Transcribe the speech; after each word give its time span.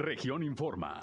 Región 0.00 0.42
Informa. 0.42 0.98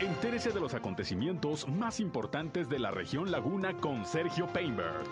Entérese 0.00 0.50
de 0.50 0.58
los 0.58 0.74
acontecimientos 0.74 1.68
más 1.68 2.00
importantes 2.00 2.68
de 2.68 2.80
la 2.80 2.90
región 2.90 3.30
Laguna 3.30 3.80
con 3.80 4.04
Sergio 4.04 4.48
Painberg. 4.52 5.04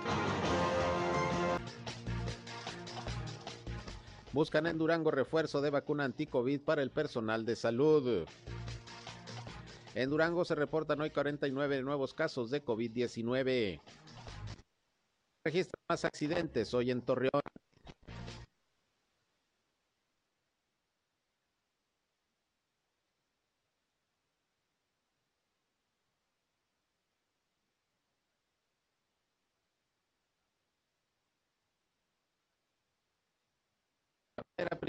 Buscan 4.33 4.67
en 4.67 4.79
Durango 4.79 5.13
refuerzo 5.13 5.61
de 5.61 5.71
vacuna 5.71 6.03
anti-COVID 6.03 6.61
para 6.63 6.83
el 6.83 6.91
personal 6.91 7.47
de 7.47 7.55
salud. 7.55 8.27
En 9.95 10.11
Durango 10.11 10.45
se 10.45 10.57
reportan 10.57 11.01
hoy 11.03 11.11
49 11.11 11.83
nuevos 11.83 12.15
casos 12.15 12.51
de 12.51 12.65
COVID-19. 12.65 13.81
Registran 15.45 15.83
más 15.89 16.05
accidentes 16.05 16.75
hoy 16.75 16.91
en 16.91 17.01
Torreón. 17.01 17.44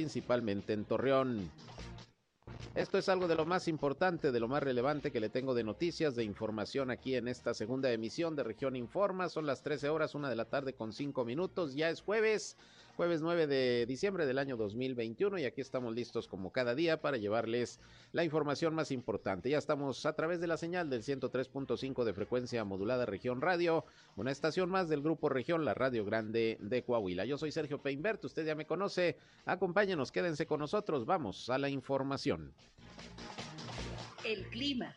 Principalmente 0.06 0.74
en 0.74 0.86
Torreón. 0.86 1.50
Esto 2.76 3.00
es 3.00 3.10
algo 3.10 3.28
de 3.28 3.34
lo 3.34 3.48
más 3.48 3.68
importante, 3.68 4.32
de 4.32 4.40
lo 4.40 4.48
más 4.48 4.62
relevante 4.62 5.12
que 5.12 5.20
le 5.20 5.30
tengo 5.30 5.56
de 5.56 5.64
noticias, 5.64 6.16
de 6.16 6.24
información 6.24 6.92
aquí 6.92 7.16
en 7.16 7.28
esta 7.28 7.56
segunda 7.56 7.92
emisión 7.92 8.36
de 8.36 8.44
Región 8.44 8.76
Informa. 8.76 9.30
Son 9.30 9.48
las 9.48 9.64
13 9.64 9.90
horas, 9.90 10.14
una 10.14 10.30
de 10.30 10.36
la 10.36 10.46
tarde 10.46 10.76
con 10.76 10.94
cinco 10.94 11.26
minutos. 11.26 11.74
Ya 11.74 11.90
es 11.90 12.02
jueves 12.02 12.56
jueves 12.96 13.22
9 13.22 13.48
de 13.48 13.86
diciembre 13.86 14.26
del 14.26 14.38
año 14.38 14.56
2021 14.56 15.38
y 15.40 15.46
aquí 15.46 15.62
estamos 15.62 15.94
listos 15.94 16.28
como 16.28 16.52
cada 16.52 16.76
día 16.76 17.02
para 17.02 17.18
llevarles 17.18 17.80
la 18.14 18.24
información 18.24 18.74
más 18.74 18.92
importante. 18.92 19.50
Ya 19.50 19.58
estamos 19.58 20.06
a 20.06 20.14
través 20.14 20.40
de 20.40 20.48
la 20.48 20.58
señal 20.58 20.90
del 20.90 21.04
103.5 21.04 22.04
de 22.06 22.14
frecuencia 22.14 22.64
modulada 22.64 23.06
Región 23.06 23.42
Radio, 23.42 23.86
una 24.16 24.32
estación 24.32 24.70
más 24.70 24.88
del 24.88 25.02
Grupo 25.02 25.28
Región, 25.28 25.66
la 25.66 25.74
Radio 25.74 26.06
Grande 26.06 26.58
de 26.62 26.84
Coahuila. 26.84 27.26
Yo 27.26 27.38
soy 27.38 27.52
Sergio 27.52 27.82
Peinbert, 27.82 28.24
usted 28.24 28.46
ya 28.46 28.56
me 28.56 28.66
conoce, 28.66 29.18
acompáñenos, 29.46 30.12
quédense 30.12 30.46
con 30.46 30.62
nosotros, 30.62 31.06
vamos 31.06 31.50
a 31.50 31.58
la 31.58 31.70
información. 31.70 32.54
El 34.24 34.48
clima. 34.50 34.96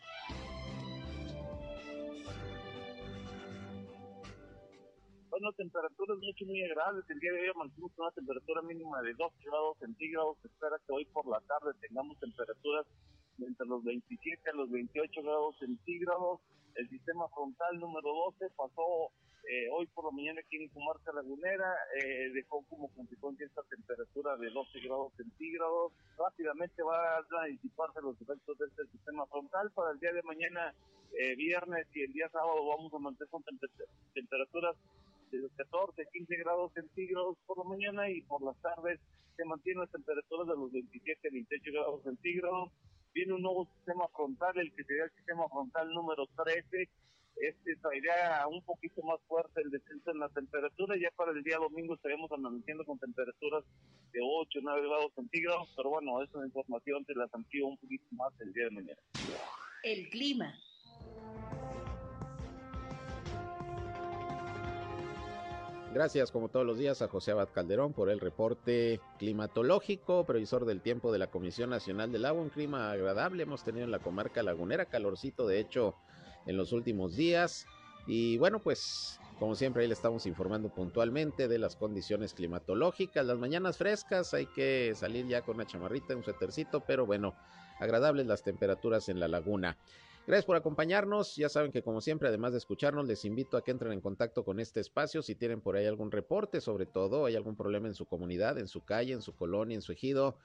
Bueno, 5.39 5.55
temperaturas 5.55 6.17
mucho, 6.19 6.45
muy 6.45 6.61
agradables. 6.65 7.05
El 7.07 7.19
día 7.21 7.31
de 7.31 7.39
hoy 7.39 7.55
mantenemos 7.55 7.97
una 7.97 8.11
temperatura 8.11 8.61
mínima 8.61 9.01
de 9.01 9.13
2 9.13 9.31
grados 9.45 9.77
centígrados. 9.79 10.37
Se 10.41 10.47
espera 10.49 10.75
que 10.85 10.91
hoy 10.91 11.05
por 11.05 11.25
la 11.27 11.39
tarde 11.47 11.71
tengamos 11.79 12.19
temperaturas 12.19 12.85
entre 13.39 13.65
los 13.65 13.81
27 13.85 14.49
a 14.49 14.53
los 14.53 14.69
28 14.69 15.23
grados 15.23 15.55
centígrados. 15.59 16.41
El 16.75 16.89
sistema 16.89 17.29
frontal 17.29 17.79
número 17.79 18.11
12 18.35 18.49
pasó 18.57 19.15
eh, 19.47 19.69
hoy 19.71 19.87
por 19.95 20.11
la 20.11 20.11
mañana 20.11 20.41
aquí 20.43 20.57
en 20.57 20.67
Comarca 20.75 21.13
Lagunera, 21.13 21.73
eh, 22.03 22.31
dejó 22.33 22.61
como 22.67 22.89
consecuencia 22.89 23.47
esta 23.47 23.63
temperatura 23.63 24.35
de 24.35 24.49
12 24.49 24.79
grados 24.81 25.13
centígrados. 25.15 25.93
Rápidamente 26.17 26.83
va 26.83 27.15
a 27.15 27.45
disiparse 27.45 28.01
los 28.01 28.19
efectos 28.19 28.57
de 28.57 28.65
este 28.65 28.87
sistema 28.91 29.25
frontal. 29.27 29.71
Para 29.71 29.91
el 29.91 29.99
día 30.01 30.11
de 30.11 30.21
mañana, 30.23 30.73
eh, 31.17 31.33
viernes 31.37 31.87
y 31.95 32.03
el 32.03 32.11
día 32.11 32.27
sábado, 32.27 32.59
vamos 32.67 32.93
a 32.93 32.99
mantener 32.99 33.29
con 33.29 33.41
temperaturas 34.13 34.75
de 35.31 35.39
los 35.39 35.51
14, 35.53 36.07
15 36.11 36.35
grados 36.37 36.71
centígrados 36.73 37.37
por 37.45 37.57
la 37.57 37.63
mañana 37.63 38.09
y 38.09 38.21
por 38.21 38.41
las 38.41 38.57
tardes 38.61 38.99
se 39.35 39.45
mantiene 39.45 39.81
la 39.81 39.87
temperatura 39.87 40.43
de 40.43 40.59
los 40.59 40.71
27, 40.71 41.29
28 41.31 41.71
grados 41.71 42.03
centígrados. 42.03 42.71
Viene 43.13 43.33
un 43.33 43.41
nuevo 43.41 43.65
sistema 43.75 44.07
frontal, 44.09 44.57
el 44.57 44.73
que 44.73 44.83
sería 44.83 45.05
el 45.05 45.11
sistema 45.11 45.47
frontal 45.49 45.91
número 45.93 46.27
13. 46.43 46.89
Este 47.37 47.75
traería 47.77 48.45
un 48.47 48.61
poquito 48.63 49.01
más 49.03 49.19
fuerte 49.27 49.61
el 49.61 49.71
descenso 49.71 50.11
en 50.11 50.19
la 50.19 50.29
temperatura. 50.29 50.97
Ya 50.97 51.09
para 51.15 51.31
el 51.31 51.41
día 51.43 51.57
domingo 51.57 51.95
estaremos 51.95 52.29
amaneciendo 52.31 52.83
con 52.83 52.99
temperaturas 52.99 53.63
de 54.11 54.19
8, 54.21 54.59
9 54.61 54.87
grados 54.87 55.13
centígrados. 55.15 55.73
Pero 55.75 55.89
bueno, 55.89 56.21
esa 56.21 56.45
información 56.45 57.05
se 57.05 57.15
la 57.15 57.29
amplío 57.31 57.67
un 57.67 57.77
poquito 57.77 58.05
más 58.11 58.33
el 58.41 58.51
día 58.51 58.65
de 58.65 58.71
mañana. 58.71 59.01
El 59.83 60.09
clima. 60.09 60.53
Gracias, 65.91 66.29
como 66.31 66.49
todos 66.49 66.67
los 66.67 66.77
días, 66.77 67.01
a 67.01 67.07
José 67.07 67.31
Abad 67.31 67.49
Calderón 67.51 67.93
por 67.93 68.11
el 68.11 68.19
reporte 68.19 69.01
climatológico, 69.17 70.23
previsor 70.23 70.65
del 70.65 70.81
tiempo 70.81 71.11
de 71.11 71.17
la 71.17 71.31
Comisión 71.31 71.71
Nacional 71.71 72.11
del 72.11 72.25
Agua. 72.25 72.43
Un 72.43 72.49
clima 72.49 72.91
agradable 72.91 73.41
hemos 73.41 73.63
tenido 73.63 73.85
en 73.85 73.91
la 73.91 73.97
comarca 73.97 74.43
lagunera, 74.43 74.85
calorcito 74.85 75.47
de 75.47 75.59
hecho 75.59 75.95
en 76.45 76.57
los 76.57 76.73
últimos 76.73 77.15
días. 77.15 77.65
Y 78.05 78.37
bueno, 78.37 78.59
pues 78.59 79.19
como 79.39 79.55
siempre 79.55 79.81
ahí 79.81 79.87
le 79.87 79.95
estamos 79.95 80.27
informando 80.27 80.69
puntualmente 80.69 81.47
de 81.47 81.57
las 81.57 81.75
condiciones 81.75 82.35
climatológicas. 82.35 83.25
Las 83.25 83.39
mañanas 83.39 83.77
frescas, 83.77 84.35
hay 84.35 84.45
que 84.45 84.93
salir 84.95 85.25
ya 85.27 85.41
con 85.41 85.55
una 85.55 85.65
chamarrita, 85.65 86.15
un 86.15 86.23
suétercito, 86.23 86.81
pero 86.81 87.07
bueno, 87.07 87.33
agradables 87.79 88.27
las 88.27 88.43
temperaturas 88.43 89.09
en 89.09 89.19
la 89.19 89.27
laguna. 89.27 89.75
Gracias 90.29 90.45
por 90.45 90.57
acompañarnos. 90.57 91.37
Ya 91.37 91.49
saben 91.49 91.71
que 91.71 91.81
como 91.81 92.01
siempre, 92.01 92.27
además 92.27 92.51
de 92.51 92.59
escucharnos, 92.59 93.07
les 93.07 93.25
invito 93.25 93.57
a 93.57 93.63
que 93.63 93.71
entren 93.71 93.93
en 93.93 93.99
contacto 93.99 94.45
con 94.45 94.59
este 94.59 94.79
espacio. 94.79 95.23
Si 95.23 95.33
tienen 95.33 95.59
por 95.59 95.75
ahí 95.75 95.87
algún 95.87 96.11
reporte, 96.11 96.61
sobre 96.61 96.85
todo, 96.85 97.25
hay 97.25 97.35
algún 97.35 97.55
problema 97.55 97.87
en 97.87 97.95
su 97.95 98.05
comunidad, 98.05 98.59
en 98.59 98.67
su 98.67 98.85
calle, 98.85 99.13
en 99.13 99.23
su 99.23 99.35
colonia, 99.35 99.73
en 99.73 99.81
su 99.81 99.91
ejido 99.91 100.37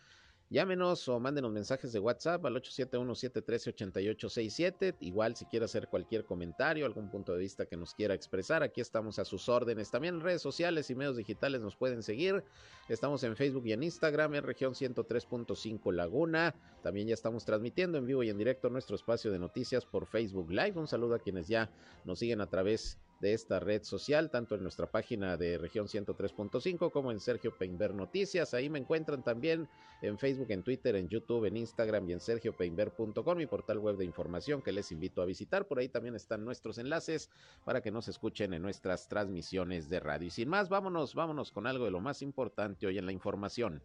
Llámenos 0.50 1.08
o 1.08 1.18
mándenos 1.18 1.50
mensajes 1.50 1.90
de 1.92 1.98
WhatsApp 1.98 2.44
al 2.44 2.56
871-713-8867. 2.56 4.96
Igual 5.00 5.36
si 5.36 5.46
quiere 5.46 5.64
hacer 5.64 5.88
cualquier 5.88 6.24
comentario, 6.24 6.84
algún 6.84 7.10
punto 7.10 7.32
de 7.32 7.38
vista 7.38 7.64
que 7.66 7.78
nos 7.78 7.94
quiera 7.94 8.14
expresar, 8.14 8.62
aquí 8.62 8.80
estamos 8.80 9.18
a 9.18 9.24
sus 9.24 9.48
órdenes. 9.48 9.90
También 9.90 10.14
en 10.16 10.20
redes 10.20 10.42
sociales 10.42 10.90
y 10.90 10.94
medios 10.94 11.16
digitales 11.16 11.62
nos 11.62 11.76
pueden 11.76 12.02
seguir. 12.02 12.44
Estamos 12.88 13.24
en 13.24 13.36
Facebook 13.36 13.66
y 13.66 13.72
en 13.72 13.82
Instagram 13.82 14.34
en 14.34 14.44
región 14.44 14.74
103.5 14.74 15.92
Laguna. 15.92 16.54
También 16.82 17.08
ya 17.08 17.14
estamos 17.14 17.46
transmitiendo 17.46 17.96
en 17.96 18.04
vivo 18.06 18.22
y 18.22 18.28
en 18.28 18.36
directo 18.36 18.68
nuestro 18.68 18.96
espacio 18.96 19.32
de 19.32 19.38
noticias 19.38 19.86
por 19.86 20.04
Facebook 20.06 20.50
Live. 20.50 20.78
Un 20.78 20.86
saludo 20.86 21.14
a 21.14 21.20
quienes 21.20 21.48
ya 21.48 21.70
nos 22.04 22.18
siguen 22.18 22.42
a 22.42 22.46
través 22.46 22.98
de 23.20 23.32
esta 23.32 23.60
red 23.60 23.82
social, 23.82 24.30
tanto 24.30 24.54
en 24.54 24.62
nuestra 24.62 24.86
página 24.86 25.36
de 25.36 25.58
región 25.58 25.86
103.5 25.86 26.90
como 26.90 27.10
en 27.10 27.20
Sergio 27.20 27.56
Peinber 27.56 27.94
Noticias. 27.94 28.54
Ahí 28.54 28.68
me 28.68 28.78
encuentran 28.78 29.22
también 29.22 29.68
en 30.02 30.18
Facebook, 30.18 30.50
en 30.50 30.62
Twitter, 30.62 30.96
en 30.96 31.08
YouTube, 31.08 31.46
en 31.46 31.56
Instagram 31.56 32.08
y 32.08 32.12
en 32.12 32.20
sergiopeinber.com, 32.20 33.36
mi 33.36 33.46
portal 33.46 33.78
web 33.78 33.96
de 33.96 34.04
información 34.04 34.62
que 34.62 34.72
les 34.72 34.92
invito 34.92 35.22
a 35.22 35.24
visitar. 35.24 35.66
Por 35.66 35.78
ahí 35.78 35.88
también 35.88 36.14
están 36.14 36.44
nuestros 36.44 36.78
enlaces 36.78 37.30
para 37.64 37.80
que 37.80 37.90
nos 37.90 38.08
escuchen 38.08 38.52
en 38.54 38.62
nuestras 38.62 39.08
transmisiones 39.08 39.88
de 39.88 40.00
radio. 40.00 40.26
Y 40.26 40.30
sin 40.30 40.48
más, 40.48 40.68
vámonos, 40.68 41.14
vámonos 41.14 41.52
con 41.52 41.66
algo 41.66 41.84
de 41.84 41.90
lo 41.90 42.00
más 42.00 42.22
importante 42.22 42.86
hoy 42.86 42.98
en 42.98 43.06
la 43.06 43.12
información. 43.12 43.82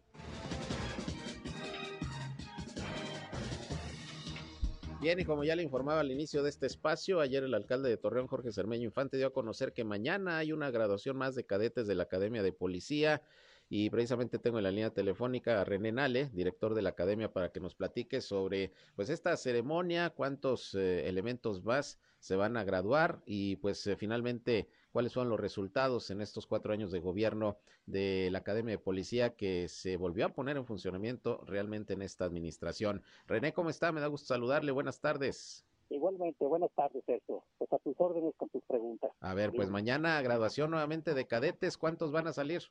Bien, 5.00 5.18
y 5.18 5.24
como 5.24 5.44
ya 5.44 5.56
le 5.56 5.62
informaba 5.62 6.00
al 6.00 6.10
inicio 6.10 6.42
de 6.42 6.50
este 6.50 6.66
espacio, 6.66 7.20
ayer 7.20 7.42
el 7.42 7.54
alcalde 7.54 7.88
de 7.88 7.96
Torreón, 7.96 8.26
Jorge 8.26 8.52
Cermeño 8.52 8.84
Infante, 8.84 9.16
dio 9.16 9.28
a 9.28 9.32
conocer 9.32 9.72
que 9.72 9.82
mañana 9.82 10.36
hay 10.36 10.52
una 10.52 10.70
graduación 10.70 11.16
más 11.16 11.34
de 11.34 11.46
cadetes 11.46 11.86
de 11.86 11.94
la 11.94 12.02
Academia 12.02 12.42
de 12.42 12.52
Policía. 12.52 13.22
Y 13.70 13.88
precisamente 13.88 14.38
tengo 14.38 14.58
en 14.58 14.64
la 14.64 14.70
línea 14.70 14.90
telefónica 14.90 15.58
a 15.58 15.64
René 15.64 15.90
Nale, 15.90 16.28
director 16.34 16.74
de 16.74 16.82
la 16.82 16.90
Academia, 16.90 17.32
para 17.32 17.50
que 17.50 17.60
nos 17.60 17.74
platique 17.74 18.20
sobre 18.20 18.72
pues 18.94 19.08
esta 19.08 19.34
ceremonia, 19.38 20.10
cuántos 20.10 20.74
eh, 20.74 21.08
elementos 21.08 21.64
más 21.64 21.98
se 22.18 22.36
van 22.36 22.58
a 22.58 22.64
graduar 22.64 23.22
y 23.24 23.56
pues 23.56 23.86
eh, 23.86 23.96
finalmente 23.96 24.68
cuáles 24.90 25.12
son 25.12 25.28
los 25.28 25.40
resultados 25.40 26.10
en 26.10 26.20
estos 26.20 26.46
cuatro 26.46 26.72
años 26.72 26.92
de 26.92 27.00
gobierno 27.00 27.56
de 27.86 28.28
la 28.30 28.38
Academia 28.38 28.72
de 28.72 28.78
Policía 28.78 29.34
que 29.36 29.68
se 29.68 29.96
volvió 29.96 30.26
a 30.26 30.30
poner 30.30 30.56
en 30.56 30.66
funcionamiento 30.66 31.42
realmente 31.46 31.94
en 31.94 32.02
esta 32.02 32.24
administración. 32.24 33.02
René, 33.26 33.52
¿cómo 33.52 33.70
está? 33.70 33.92
Me 33.92 34.00
da 34.00 34.06
gusto 34.08 34.26
saludarle. 34.26 34.72
Buenas 34.72 35.00
tardes. 35.00 35.64
Igualmente, 35.90 36.46
buenas 36.46 36.70
tardes, 36.72 37.02
Sergio. 37.04 37.42
Pues 37.58 37.72
a 37.72 37.78
tus 37.78 37.94
órdenes 37.98 38.34
con 38.36 38.48
tus 38.48 38.62
preguntas. 38.64 39.10
A 39.20 39.34
ver, 39.34 39.50
pues 39.52 39.70
mañana 39.70 40.22
graduación 40.22 40.70
nuevamente 40.70 41.14
de 41.14 41.26
cadetes. 41.26 41.76
¿Cuántos 41.76 42.12
van 42.12 42.28
a 42.28 42.32
salir? 42.32 42.62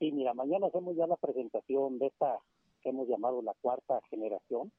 Sí, 0.00 0.10
mira, 0.12 0.34
mañana 0.34 0.66
hacemos 0.66 0.96
ya 0.96 1.06
la 1.06 1.16
presentación 1.16 1.98
de 1.98 2.06
esta 2.06 2.38
que 2.82 2.90
hemos 2.90 3.08
llamado 3.08 3.42
la 3.42 3.54
cuarta 3.60 4.00
generación 4.10 4.72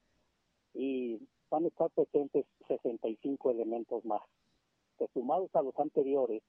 y 0.73 1.19
van 1.49 1.65
a 1.65 1.67
estar 1.67 1.89
presentes 1.91 2.45
65 2.67 3.51
elementos 3.51 4.05
más, 4.05 4.21
que 4.97 5.07
sumados 5.13 5.49
a 5.55 5.61
los 5.61 5.77
anteriores 5.79 6.41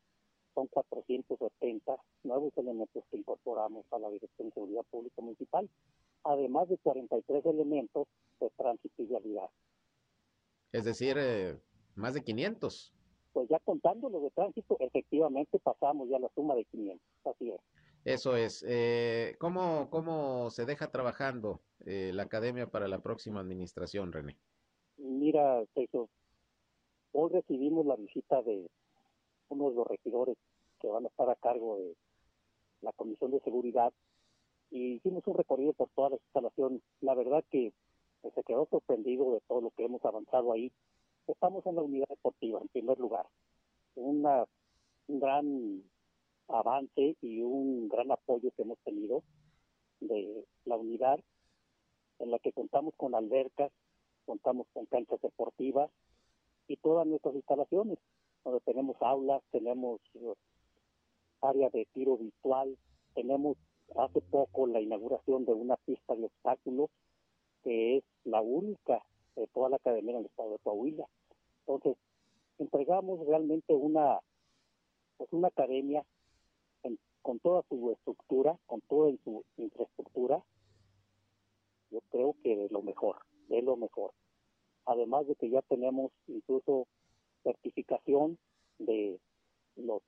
son 0.60 0.66
470 0.68 1.96
nuevos 2.24 2.52
elementos 2.58 3.02
que 3.10 3.16
incorporamos 3.16 3.86
a 3.92 3.98
la 3.98 4.10
Dirección 4.10 4.48
de 4.48 4.54
Seguridad 4.54 4.82
Pública 4.90 5.22
Municipal, 5.22 5.68
además 6.24 6.68
de 6.68 6.76
43 6.78 7.46
elementos 7.46 8.06
de 8.40 8.50
tránsito 8.50 9.02
y 9.02 9.06
vialidad. 9.06 9.48
Es 10.72 10.84
decir, 10.84 11.16
eh, 11.18 11.58
más 11.94 12.14
de 12.14 12.22
500. 12.22 12.92
Pues 13.32 13.48
ya 13.48 13.58
contando 13.60 14.10
los 14.10 14.22
de 14.22 14.30
tránsito, 14.30 14.76
efectivamente 14.80 15.58
pasamos 15.60 16.08
ya 16.10 16.18
la 16.18 16.28
suma 16.34 16.54
de 16.54 16.64
500, 16.66 17.00
así 17.24 17.50
es. 17.50 17.60
Eso 18.04 18.36
es. 18.36 18.64
Eh, 18.68 19.36
¿cómo, 19.38 19.88
¿Cómo 19.90 20.50
se 20.50 20.66
deja 20.66 20.90
trabajando 20.90 21.60
eh, 21.86 22.12
la 22.12 22.24
academia 22.24 22.66
para 22.66 22.88
la 22.88 23.00
próxima 23.00 23.40
administración, 23.40 24.12
René? 24.12 24.36
Mira, 24.98 25.64
Sergio, 25.74 26.08
hoy 27.12 27.30
recibimos 27.32 27.86
la 27.86 27.96
visita 27.96 28.42
de 28.42 28.68
uno 29.50 29.70
de 29.70 29.76
los 29.76 29.86
regidores 29.86 30.36
que 30.80 30.88
van 30.88 31.04
a 31.04 31.08
estar 31.08 31.28
a 31.28 31.36
cargo 31.36 31.76
de 31.78 31.96
la 32.80 32.92
Comisión 32.92 33.30
de 33.30 33.40
Seguridad 33.40 33.92
y 34.70 34.94
hicimos 34.94 35.26
un 35.26 35.34
recorrido 35.34 35.72
por 35.72 35.88
toda 35.90 36.10
la 36.10 36.16
instalación. 36.16 36.82
La 37.00 37.14
verdad 37.14 37.44
que 37.50 37.72
pues, 38.20 38.34
se 38.34 38.42
quedó 38.44 38.66
sorprendido 38.70 39.32
de 39.34 39.40
todo 39.48 39.60
lo 39.60 39.70
que 39.70 39.84
hemos 39.84 40.04
avanzado 40.04 40.52
ahí. 40.52 40.72
Estamos 41.26 41.64
en 41.66 41.76
la 41.76 41.82
unidad 41.82 42.08
deportiva, 42.08 42.60
en 42.60 42.68
primer 42.68 42.98
lugar. 42.98 43.26
Una, 43.94 44.44
un 45.08 45.20
gran 45.20 45.82
avance 46.48 47.16
y 47.20 47.42
un 47.42 47.88
gran 47.88 48.10
apoyo 48.10 48.50
que 48.56 48.62
hemos 48.62 48.78
tenido 48.80 49.22
de 50.00 50.44
la 50.64 50.76
unidad 50.76 51.20
en 52.18 52.30
la 52.30 52.38
que 52.38 52.52
contamos 52.52 52.94
con 52.96 53.14
albercas, 53.14 53.72
contamos 54.26 54.66
con 54.72 54.86
canchas 54.86 55.20
deportivas 55.20 55.90
y 56.68 56.76
todas 56.76 57.06
nuestras 57.06 57.34
instalaciones, 57.34 57.98
donde 58.44 58.60
tenemos 58.60 58.96
aulas, 59.00 59.42
tenemos 59.50 60.00
área 61.42 61.70
de 61.70 61.86
tiro 61.92 62.16
virtual, 62.16 62.76
tenemos 63.14 63.56
hace 63.96 64.20
poco 64.20 64.66
la 64.66 64.80
inauguración 64.80 65.44
de 65.44 65.52
una 65.52 65.76
pista 65.76 66.14
de 66.14 66.26
obstáculos 66.26 66.90
que 67.62 67.98
es 67.98 68.04
la 68.24 68.40
única 68.40 69.02
de 69.36 69.46
toda 69.48 69.68
la 69.68 69.76
academia 69.76 70.12
en 70.12 70.20
el 70.20 70.26
estado 70.26 70.52
de 70.52 70.58
Coahuila. 70.58 71.06
Entonces, 71.66 71.96
entregamos 72.58 73.26
realmente 73.26 73.74
una 73.74 74.20
pues 75.16 75.32
una 75.32 75.48
academia 75.48 76.04
con 77.22 77.38
toda 77.40 77.62
su 77.68 77.90
estructura, 77.90 78.58
con 78.66 78.80
toda 78.82 79.12
su 79.22 79.44
infraestructura, 79.58 80.42
yo 81.90 82.00
creo 82.10 82.34
que 82.42 82.56
de 82.56 82.68
lo 82.70 82.82
mejor, 82.82 83.16
de 83.48 83.62
lo 83.62 83.76
mejor. 83.76 84.12
Además 84.86 85.26
de 85.26 85.34
que 85.34 85.50
ya 85.50 85.60
tenemos 85.62 86.12
incluso 86.26 86.86
certificación 87.42 88.38
de 88.78 89.20
los 89.76 90.02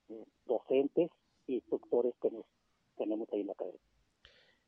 docentes 0.45 1.11
instructores 1.47 2.13
que 2.21 2.31
nos 2.31 2.45
tenemos 2.97 3.27
ahí 3.31 3.41
en 3.41 3.47
la 3.47 3.53
academia. 3.53 3.79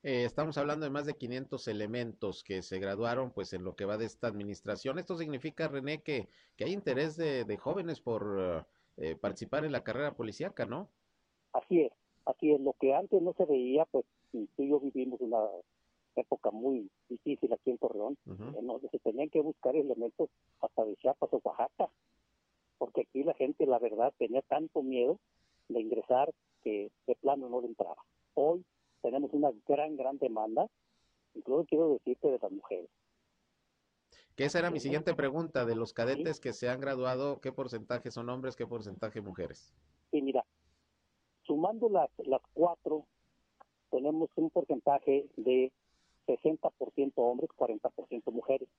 Eh, 0.03 0.23
estamos 0.23 0.57
hablando 0.59 0.85
de 0.85 0.91
más 0.91 1.07
de 1.07 1.15
500 1.15 1.67
elementos 1.67 2.43
que 2.43 2.61
se 2.61 2.77
graduaron 2.77 3.31
pues 3.31 3.53
en 3.53 3.63
lo 3.63 3.75
que 3.75 3.85
va 3.85 3.97
de 3.97 4.05
esta 4.05 4.27
administración. 4.27 4.99
Esto 4.99 5.17
significa, 5.17 5.67
René, 5.67 6.03
que, 6.03 6.27
que 6.55 6.65
hay 6.65 6.73
interés 6.73 7.17
de, 7.17 7.57
jóvenes 7.57 8.01
por 8.01 8.67
eh, 8.97 9.15
participar 9.15 9.65
en 9.65 9.71
la 9.71 9.83
carrera 9.83 10.15
policíaca, 10.15 10.65
¿no? 10.65 10.89
Así 11.53 11.81
es, 11.81 11.91
así 12.25 12.51
es. 12.51 12.61
Lo 12.61 12.73
que 12.73 12.93
antes 12.93 13.19
no 13.19 13.33
se 13.33 13.45
veía, 13.45 13.85
pues 13.85 14.05
tú 14.31 14.47
y 14.57 14.69
yo 14.69 14.79
vivimos 14.79 15.19
una 15.21 15.39
época 16.15 16.51
muy 16.51 16.89
difícil 17.09 17.51
aquí 17.53 17.71
en 17.71 17.77
Torreón, 17.77 18.17
en 18.27 18.67
donde 18.67 18.89
se 18.89 18.99
tenían 18.99 19.29
que 19.29 19.41
buscar 19.41 19.75
elementos 19.75 20.29
hasta 20.61 20.85
de 20.85 20.95
Chiapas 20.97 21.29
o 21.33 21.41
Oaxaca, 21.43 21.89
porque 22.77 23.01
aquí 23.01 23.23
la 23.23 23.33
gente, 23.33 23.65
la 23.65 23.79
verdad, 23.79 24.13
tenía 24.17 24.41
tanto 24.43 24.83
miedo 24.83 25.19
de 25.69 25.81
ingresar 25.81 26.31
que 26.65 26.91
de 27.05 27.15
plano 27.15 27.47
no 27.47 27.61
le 27.61 27.67
entraba. 27.67 28.03
Hoy 28.33 28.65
tenemos 29.01 29.31
una 29.33 29.51
gran, 29.67 29.95
gran 29.95 30.17
demanda, 30.17 30.67
incluso 31.35 31.65
quiero 31.65 31.93
decirte 31.93 32.27
de 32.27 32.39
las 32.41 32.51
mujeres. 32.51 32.89
Que 34.35 34.45
esa 34.45 34.59
era 34.59 34.71
mi 34.71 34.79
siguiente 34.79 35.13
pregunta, 35.13 35.63
de 35.63 35.75
los 35.75 35.93
cadetes 35.93 36.41
que 36.41 36.51
se 36.51 36.67
han 36.67 36.81
graduado, 36.81 37.39
¿qué 37.39 37.53
porcentaje 37.53 38.11
son 38.11 38.29
hombres, 38.29 38.55
qué 38.55 38.67
porcentaje 38.67 39.21
mujeres? 39.21 39.73
Sí, 40.11 40.21
mira, 40.21 40.43
sumando 41.43 41.87
las, 41.87 42.09
las 42.17 42.41
cuatro, 42.53 43.05
tenemos 43.91 44.29
un 44.35 44.49
porcentaje 44.49 45.29
de 45.37 45.71
60% 46.25 47.13
hombres, 47.15 47.49
40% 47.57 48.31
mujeres. 48.31 48.69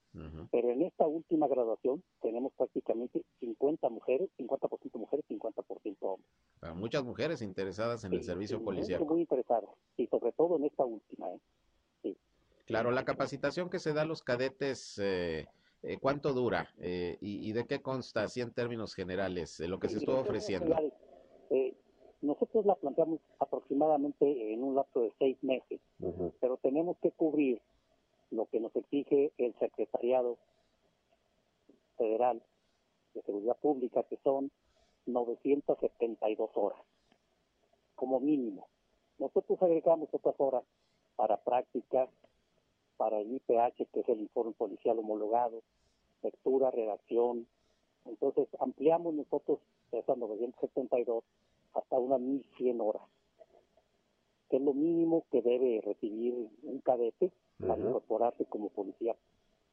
Pero 0.51 0.71
en 0.71 0.83
esta 0.83 1.07
última 1.07 1.47
graduación 1.47 2.03
tenemos 2.21 2.53
prácticamente 2.55 3.23
50 3.41 3.89
mujeres, 3.89 4.31
50% 4.39 4.99
mujeres, 4.99 5.25
50% 5.29 5.97
hombres. 6.01 6.29
muchas 6.75 7.05
mujeres 7.05 7.43
interesadas 7.43 8.05
en 8.05 8.15
el 8.15 8.23
servicio 8.23 8.63
policial. 8.63 9.05
Muy 9.05 9.21
interesadas, 9.21 9.71
y 9.97 10.07
sobre 10.07 10.33
todo 10.33 10.57
en 10.57 10.65
esta 10.65 10.85
última. 10.85 11.31
¿eh? 11.31 11.41
Sí. 12.03 12.17
Claro, 12.67 12.91
la 12.91 13.05
capacitación 13.05 13.71
que 13.71 13.79
se 13.79 13.93
da 13.93 14.03
a 14.03 14.07
los 14.07 14.23
cadetes, 14.23 14.99
eh, 14.99 15.47
eh, 15.83 15.99
¿cuánto 16.01 16.33
dura? 16.33 16.69
y, 16.79 17.53
de 17.53 17.67
qué 17.67 17.81
consta, 17.81 18.25
así 18.25 18.41
en 18.41 18.53
términos 18.53 18.95
generales, 18.95 19.61
lo 19.61 19.79
que 19.79 19.89
se 19.89 19.99
estuvo 19.99 20.19
ofreciendo? 20.19 20.75
Nosotros 22.23 22.65
la 22.65 22.75
planteamos 22.75 23.21
aproximadamente 23.39 24.53
en 24.53 24.63
un 24.63 24.75
lapso 24.75 25.01
de 25.03 25.13
seis 25.19 25.37
meses, 25.43 25.81
pero 26.41 26.57
tenemos 26.59 26.97
que 26.99 27.13
cubrir 27.13 27.61
lo 28.31 28.47
que 28.47 28.61
nos 28.61 28.75
exige 28.75 29.33
el 29.39 29.55
Secretariado 29.59 30.39
Federal 31.97 32.43
de 33.15 33.23
Seguridad 33.23 33.57
Pública, 33.59 34.03
que 34.05 34.17
son 34.25 34.51
972 35.07 36.51
horas, 36.55 36.81
como 37.95 38.21
mínimo. 38.21 38.67
Nosotros 39.19 39.61
agregamos 39.63 40.09
otras 40.13 40.35
horas 40.39 40.65
para 41.17 41.37
prácticas, 41.39 42.11
para 42.97 43.21
el 43.21 43.35
IPH, 43.35 43.87
que 43.93 44.01
es 44.01 44.09
el 44.09 44.21
informe 44.21 44.53
policial 44.53 44.99
homologado, 44.99 45.63
lectura, 46.23 46.71
redacción. 46.71 47.47
Entonces 48.05 48.49
ampliamos 48.59 49.15
nosotros 49.15 49.61
esas 49.93 50.17
972 50.19 51.25
hasta 51.77 51.99
unas 51.99 52.21
1.100 52.21 52.81
horas, 52.81 53.03
que 54.49 54.57
es 54.57 54.63
lo 54.63 54.75
mínimo 54.75 55.25
que 55.31 55.43
debe 55.43 55.81
recibir 55.85 56.35
un 56.63 56.81
cadete 56.81 57.33
para 57.59 57.79
incorporarse 57.79 58.45
como 58.47 58.71
policía 58.71 59.15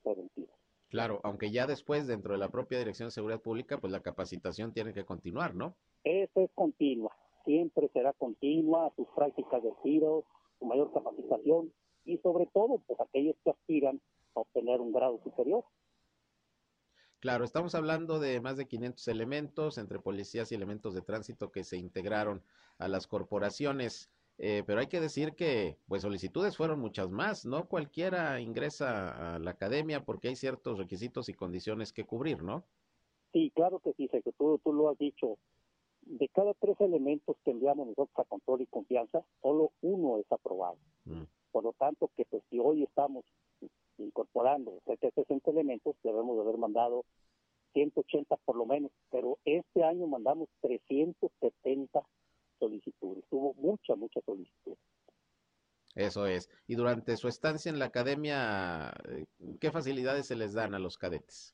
preventiva. 0.03 0.53
Claro, 0.89 1.19
aunque 1.23 1.51
ya 1.51 1.65
después 1.65 2.05
dentro 2.05 2.33
de 2.33 2.39
la 2.39 2.49
propia 2.49 2.77
Dirección 2.77 3.07
de 3.07 3.11
Seguridad 3.11 3.41
Pública, 3.41 3.79
pues 3.79 3.91
la 3.91 4.01
capacitación 4.01 4.73
tiene 4.73 4.93
que 4.93 5.05
continuar, 5.05 5.55
¿no? 5.55 5.75
Eso 6.03 6.41
es 6.41 6.51
continua, 6.53 7.15
siempre 7.45 7.89
será 7.93 8.13
continua, 8.13 8.91
sus 8.95 9.07
prácticas 9.15 9.63
de 9.63 9.73
tiro, 9.81 10.23
su 10.59 10.65
mayor 10.65 10.93
capacitación 10.93 11.73
y 12.05 12.17
sobre 12.17 12.45
todo, 12.47 12.79
pues 12.85 12.99
aquellos 12.99 13.35
que 13.43 13.51
aspiran 13.51 14.01
a 14.35 14.41
obtener 14.41 14.81
un 14.81 14.91
grado 14.91 15.19
superior. 15.23 15.63
Claro, 17.23 17.45
estamos 17.45 17.73
hablando 17.73 18.19
de 18.19 18.41
más 18.41 18.57
de 18.57 18.67
500 18.67 19.07
elementos 19.07 19.77
entre 19.77 19.97
policías 19.97 20.51
y 20.51 20.55
elementos 20.55 20.93
de 20.93 21.01
tránsito 21.01 21.53
que 21.53 21.63
se 21.63 21.77
integraron 21.77 22.43
a 22.79 22.89
las 22.89 23.07
corporaciones. 23.07 24.11
Eh, 24.39 24.63
pero 24.67 24.81
hay 24.81 24.87
que 24.87 24.99
decir 24.99 25.33
que 25.33 25.77
pues 25.87 26.01
solicitudes 26.01 26.57
fueron 26.57 26.81
muchas 26.81 27.09
más, 27.11 27.45
no 27.45 27.69
cualquiera 27.69 28.41
ingresa 28.41 29.35
a 29.35 29.39
la 29.39 29.51
academia 29.51 30.03
porque 30.03 30.27
hay 30.27 30.35
ciertos 30.35 30.77
requisitos 30.77 31.29
y 31.29 31.33
condiciones 31.33 31.93
que 31.93 32.03
cubrir, 32.03 32.43
¿no? 32.43 32.65
Sí, 33.31 33.53
claro 33.55 33.79
que 33.79 33.93
sí, 33.93 34.09
que 34.09 34.33
tú, 34.37 34.59
tú 34.61 34.73
lo 34.73 34.89
has 34.89 34.97
dicho. 34.97 35.37
De 36.01 36.27
cada 36.27 36.53
tres 36.55 36.75
elementos 36.81 37.37
que 37.45 37.51
enviamos 37.51 37.87
nosotros 37.87 38.19
a 38.19 38.25
control 38.25 38.63
y 38.63 38.65
confianza, 38.65 39.23
solo 39.41 39.71
uno 39.79 40.17
es 40.17 40.29
aprobado. 40.29 40.75
Mm. 41.05 41.23
Por 41.53 41.63
lo 41.63 41.71
tanto, 41.71 42.11
que 42.17 42.25
pues 42.25 42.43
si 42.49 42.59
hoy 42.59 42.83
estamos 42.83 43.23
incorporando 43.97 44.81
de 44.85 45.11
60 45.11 45.51
elementos, 45.51 45.95
debemos 46.03 46.35
de 46.35 46.41
haber 46.41 46.57
mandado 46.57 47.05
180 47.73 48.35
por 48.37 48.55
lo 48.55 48.65
menos, 48.65 48.91
pero 49.11 49.39
este 49.45 49.83
año 49.83 50.07
mandamos 50.07 50.49
370 50.61 52.01
solicitudes, 52.59 53.25
hubo 53.31 53.53
mucha, 53.55 53.95
mucha 53.95 54.21
solicitud. 54.21 54.77
Eso 55.95 56.25
es. 56.25 56.49
Y 56.67 56.75
durante 56.75 57.17
su 57.17 57.27
estancia 57.27 57.69
en 57.69 57.77
la 57.77 57.85
academia, 57.85 58.93
eh, 59.09 59.25
¿qué 59.59 59.71
facilidades 59.71 60.27
se 60.27 60.35
les 60.35 60.53
dan 60.53 60.73
a 60.73 60.79
los 60.79 60.97
cadetes? 60.97 61.53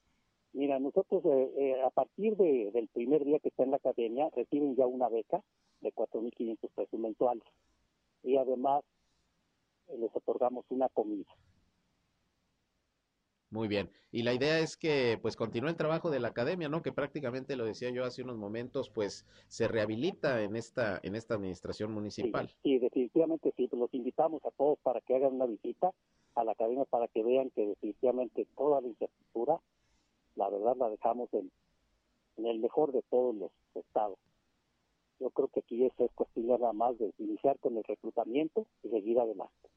Mira, 0.54 0.80
nosotros 0.80 1.24
eh, 1.26 1.52
eh, 1.58 1.82
a 1.84 1.90
partir 1.90 2.36
de, 2.38 2.72
del 2.72 2.88
primer 2.88 3.24
día 3.24 3.40
que 3.40 3.50
está 3.50 3.64
en 3.64 3.72
la 3.72 3.78
academia 3.78 4.30
reciben 4.36 4.76
ya 4.76 4.88
una 4.88 5.10
beca 5.10 5.42
de 5.82 5.94
4.500 5.94 6.58
pesos 6.74 7.00
mensuales 7.00 7.44
y 8.24 8.38
además 8.38 8.84
les 9.98 10.16
otorgamos 10.16 10.66
una 10.70 10.90
comida. 10.90 11.32
Muy 13.52 13.68
bien. 13.68 13.90
Y 14.12 14.22
la 14.22 14.34
idea 14.34 14.60
es 14.60 14.78
que 14.78 15.18
pues 15.22 15.36
continúe 15.36 15.70
el 15.70 15.76
trabajo 15.76 16.12
de 16.12 16.20
la 16.20 16.28
academia, 16.28 16.70
¿no? 16.70 16.84
Que 16.84 16.92
prácticamente 16.92 17.56
lo 17.56 17.66
decía 17.66 17.90
yo 17.90 18.06
hace 18.06 18.22
unos 18.22 18.38
momentos, 18.38 18.92
pues 18.92 19.26
se 19.48 19.68
rehabilita 19.68 20.44
en 20.44 20.56
esta 20.56 21.00
en 21.02 21.16
esta 21.16 21.34
administración 21.34 21.92
municipal. 21.92 22.54
Sí, 22.62 22.78
definitivamente 22.78 23.52
sí. 23.58 23.68
Los 23.72 23.92
invitamos 23.94 24.46
a 24.46 24.52
todos 24.52 24.78
para 24.80 25.02
que 25.02 25.16
hagan 25.16 25.34
una 25.34 25.48
visita 25.48 25.92
a 26.36 26.44
la 26.44 26.52
academia 26.52 26.86
para 26.86 27.08
que 27.08 27.24
vean 27.24 27.50
que 27.50 27.66
definitivamente 27.66 28.46
toda 28.56 28.82
la 28.82 28.88
infraestructura, 28.88 29.60
la 30.36 30.50
verdad 30.50 30.76
la 30.78 30.90
dejamos 30.90 31.34
en, 31.34 31.52
en 32.38 32.46
el 32.46 32.60
mejor 32.60 32.92
de 32.92 33.02
todos 33.10 33.36
los 33.36 33.52
estados. 33.74 34.20
Yo 35.20 35.32
creo 35.32 35.48
que 35.48 35.62
aquí 35.62 35.84
es 35.84 35.94
cuestión 36.14 36.48
nada 36.48 36.72
más 36.72 36.98
de 37.00 37.12
iniciar 37.18 37.58
con 37.60 37.76
el 37.78 37.84
reclutamiento 37.84 38.68
y 38.84 38.90
seguir 38.90 39.20
adelante 39.20 39.69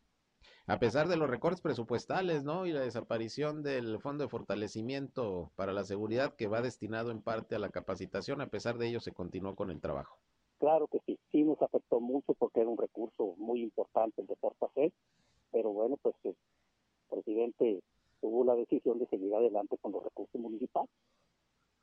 a 0.66 0.78
pesar 0.78 1.08
de 1.08 1.16
los 1.16 1.28
recortes 1.28 1.60
presupuestales, 1.60 2.44
¿no? 2.44 2.66
Y 2.66 2.72
la 2.72 2.80
desaparición 2.80 3.62
del 3.62 3.98
Fondo 3.98 4.24
de 4.24 4.30
Fortalecimiento 4.30 5.50
para 5.56 5.72
la 5.72 5.84
Seguridad 5.84 6.34
que 6.34 6.46
va 6.46 6.62
destinado 6.62 7.10
en 7.10 7.20
parte 7.20 7.56
a 7.56 7.58
la 7.58 7.70
capacitación, 7.70 8.40
a 8.40 8.46
pesar 8.46 8.78
de 8.78 8.88
ello 8.88 9.00
se 9.00 9.12
continuó 9.12 9.56
con 9.56 9.70
el 9.70 9.80
trabajo. 9.80 10.18
Claro 10.58 10.86
que 10.86 11.00
sí, 11.06 11.18
sí 11.32 11.42
nos 11.42 11.60
afectó 11.60 12.00
mucho 12.00 12.34
porque 12.34 12.60
era 12.60 12.70
un 12.70 12.78
recurso 12.78 13.34
muy 13.38 13.62
importante 13.62 14.20
el 14.20 14.28
de 14.28 14.36
Portacel, 14.36 14.92
pero 15.50 15.72
bueno, 15.72 15.96
pues 16.00 16.14
el 16.22 16.36
presidente 17.10 17.82
tuvo 18.20 18.44
la 18.44 18.54
decisión 18.54 19.00
de 19.00 19.06
seguir 19.06 19.34
adelante 19.34 19.76
con 19.78 19.90
los 19.90 20.04
recursos 20.04 20.40
municipales. 20.40 20.90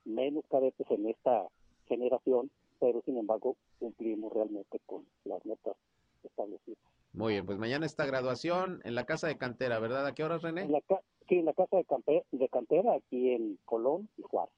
Menos 0.05 0.45
cadetes 0.49 0.89
en 0.89 1.07
esta 1.07 1.45
generación, 1.87 2.49
pero 2.79 3.01
sin 3.01 3.17
embargo 3.17 3.57
cumplimos 3.79 4.31
realmente 4.31 4.79
con 4.85 5.05
las 5.25 5.45
metas 5.45 5.75
establecidas. 6.23 6.98
Muy 7.13 7.33
bien, 7.33 7.45
pues 7.45 7.57
mañana 7.57 7.85
está 7.85 8.05
graduación 8.05 8.81
en 8.83 8.95
la 8.95 9.05
casa 9.05 9.27
de 9.27 9.37
cantera, 9.37 9.79
¿verdad? 9.79 10.05
¿A 10.05 10.13
qué 10.13 10.23
horas, 10.23 10.41
René? 10.41 10.61
En 10.61 10.71
la, 10.71 10.81
sí, 11.27 11.35
en 11.35 11.45
la 11.45 11.53
casa 11.53 11.77
de, 11.77 12.23
de 12.31 12.49
cantera, 12.49 12.93
aquí 12.93 13.31
en 13.31 13.57
Colón 13.65 14.09
y 14.17 14.21
Juárez. 14.21 14.53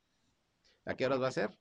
¿A 0.86 0.96
qué 0.96 1.06
horas 1.06 1.22
va 1.22 1.28
a 1.28 1.32
ser? 1.32 1.58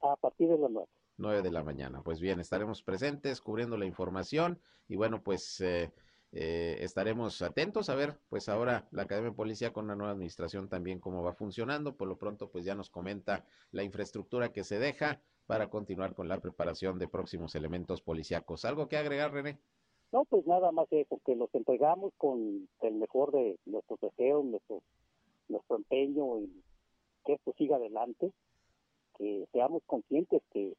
A 0.00 0.16
partir 0.16 0.48
de 0.48 0.58
las 0.58 0.70
nueve. 0.70 0.88
9 1.18 1.42
de 1.42 1.50
la 1.50 1.62
mañana. 1.62 2.02
Pues 2.02 2.20
bien, 2.20 2.40
estaremos 2.40 2.82
presentes 2.82 3.40
cubriendo 3.40 3.76
la 3.76 3.86
información 3.86 4.60
y 4.88 4.96
bueno, 4.96 5.22
pues 5.22 5.60
eh, 5.60 5.92
eh, 6.32 6.78
estaremos 6.80 7.42
atentos 7.42 7.90
a 7.90 7.94
ver, 7.94 8.18
pues 8.28 8.48
ahora 8.48 8.88
la 8.90 9.02
Academia 9.02 9.30
de 9.30 9.36
Policía 9.36 9.72
con 9.72 9.86
la 9.86 9.94
nueva 9.94 10.12
administración 10.12 10.68
también 10.68 10.98
cómo 10.98 11.22
va 11.22 11.34
funcionando. 11.34 11.96
Por 11.96 12.08
lo 12.08 12.18
pronto, 12.18 12.50
pues 12.50 12.64
ya 12.64 12.74
nos 12.74 12.90
comenta 12.90 13.44
la 13.70 13.82
infraestructura 13.82 14.52
que 14.52 14.64
se 14.64 14.78
deja 14.78 15.20
para 15.46 15.68
continuar 15.68 16.14
con 16.14 16.28
la 16.28 16.40
preparación 16.40 16.98
de 16.98 17.08
próximos 17.08 17.54
elementos 17.54 18.00
policíacos. 18.00 18.64
¿Algo 18.64 18.88
que 18.88 18.96
agregar, 18.96 19.32
René? 19.32 19.60
No, 20.12 20.26
pues 20.26 20.46
nada 20.46 20.70
más 20.72 20.86
eso, 20.90 21.18
que 21.24 21.34
los 21.34 21.52
entregamos 21.54 22.12
con 22.18 22.68
el 22.82 22.94
mejor 22.94 23.32
de 23.32 23.58
nuestros 23.64 23.98
deseos, 24.00 24.44
nuestro, 24.44 24.82
nuestro 25.48 25.76
empeño 25.76 26.40
y 26.40 26.62
que 27.24 27.32
esto 27.32 27.54
siga 27.56 27.76
adelante, 27.76 28.30
que 29.16 29.46
seamos 29.52 29.82
conscientes 29.86 30.42
que 30.50 30.74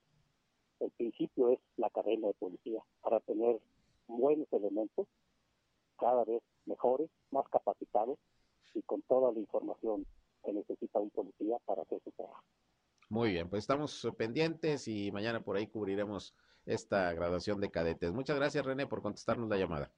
el 0.80 0.92
principio 0.92 1.50
es 1.50 1.60
la 1.78 1.90
cadena 1.90 2.28
de 2.28 2.34
policía 2.36 2.84
para 3.02 3.20
tener 3.22 3.60
buenos 4.08 4.48
elementos, 4.52 5.08
cada 5.98 6.24
vez 6.26 6.44
mejores, 6.66 7.10
más 7.32 7.48
capacitados 7.50 8.20
y 8.76 8.84
con 8.84 9.02
toda 9.04 9.32
la 9.32 9.40
información 9.40 10.06
que 10.44 10.54
necesita 10.54 11.00
un 11.00 11.10
policía 11.10 11.58
para 11.66 11.82
hacer 11.82 12.00
su 12.04 12.12
trabajo. 12.12 12.44
Muy 13.10 13.32
bien, 13.32 13.50
pues 13.50 13.64
estamos 13.64 14.08
pendientes 14.18 14.88
y 14.88 15.12
mañana 15.12 15.44
por 15.44 15.56
ahí 15.56 15.68
cubriremos 15.68 16.36
esta 16.66 17.14
graduación 17.14 17.60
de 17.62 17.72
cadetes. 17.72 18.12
Muchas 18.12 18.36
gracias, 18.36 18.66
René, 18.66 18.88
por 18.88 19.02
contestarnos 19.02 19.50
la 19.50 19.58
llamada. 19.58 19.92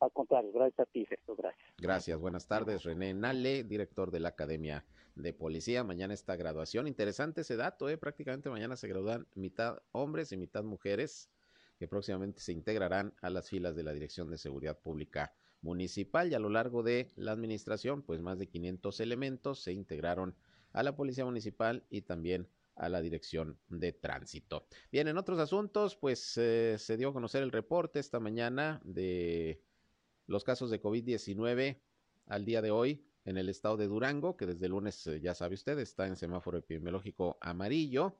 Al 0.00 0.12
contrario, 0.12 0.50
gracias 0.52 0.80
a 0.80 0.86
ti, 0.86 1.04
Jesús, 1.04 1.36
gracias. 1.36 1.74
Gracias, 1.78 2.18
buenas 2.18 2.46
tardes. 2.46 2.84
René 2.84 3.12
Nale, 3.12 3.64
director 3.64 4.10
de 4.10 4.20
la 4.20 4.30
Academia 4.30 4.84
de 5.14 5.32
Policía. 5.34 5.84
Mañana 5.84 6.14
esta 6.14 6.36
graduación. 6.36 6.86
Interesante 6.86 7.42
ese 7.42 7.56
dato, 7.56 7.88
¿eh? 7.88 7.98
Prácticamente 7.98 8.48
mañana 8.48 8.76
se 8.76 8.88
gradúan 8.88 9.26
mitad 9.34 9.82
hombres 9.92 10.32
y 10.32 10.36
mitad 10.36 10.64
mujeres 10.64 11.30
que 11.78 11.88
próximamente 11.88 12.40
se 12.40 12.52
integrarán 12.52 13.14
a 13.20 13.30
las 13.30 13.48
filas 13.48 13.74
de 13.74 13.82
la 13.82 13.92
Dirección 13.92 14.30
de 14.30 14.38
Seguridad 14.38 14.78
Pública 14.78 15.34
Municipal 15.62 16.30
y 16.30 16.34
a 16.34 16.38
lo 16.38 16.48
largo 16.48 16.82
de 16.82 17.10
la 17.16 17.32
administración, 17.32 18.02
pues 18.02 18.20
más 18.20 18.38
de 18.38 18.46
500 18.46 19.00
elementos 19.00 19.60
se 19.60 19.72
integraron 19.72 20.34
a 20.72 20.82
la 20.82 20.96
Policía 20.96 21.24
Municipal 21.24 21.84
y 21.90 22.02
también 22.02 22.48
a 22.80 22.88
la 22.88 23.02
Dirección 23.02 23.58
de 23.68 23.92
Tránsito. 23.92 24.66
Bien, 24.90 25.06
en 25.06 25.18
otros 25.18 25.38
asuntos, 25.38 25.96
pues 25.96 26.36
eh, 26.38 26.76
se 26.78 26.96
dio 26.96 27.10
a 27.10 27.12
conocer 27.12 27.42
el 27.42 27.52
reporte 27.52 28.00
esta 28.00 28.20
mañana 28.20 28.80
de 28.84 29.62
los 30.26 30.44
casos 30.44 30.70
de 30.70 30.80
COVID-19 30.80 31.78
al 32.26 32.44
día 32.46 32.62
de 32.62 32.70
hoy 32.70 33.04
en 33.26 33.36
el 33.36 33.50
estado 33.50 33.76
de 33.76 33.86
Durango, 33.86 34.36
que 34.36 34.46
desde 34.46 34.68
lunes, 34.68 35.06
eh, 35.06 35.20
ya 35.20 35.34
sabe 35.34 35.54
usted, 35.54 35.78
está 35.78 36.06
en 36.06 36.16
semáforo 36.16 36.56
epidemiológico 36.56 37.36
amarillo. 37.42 38.18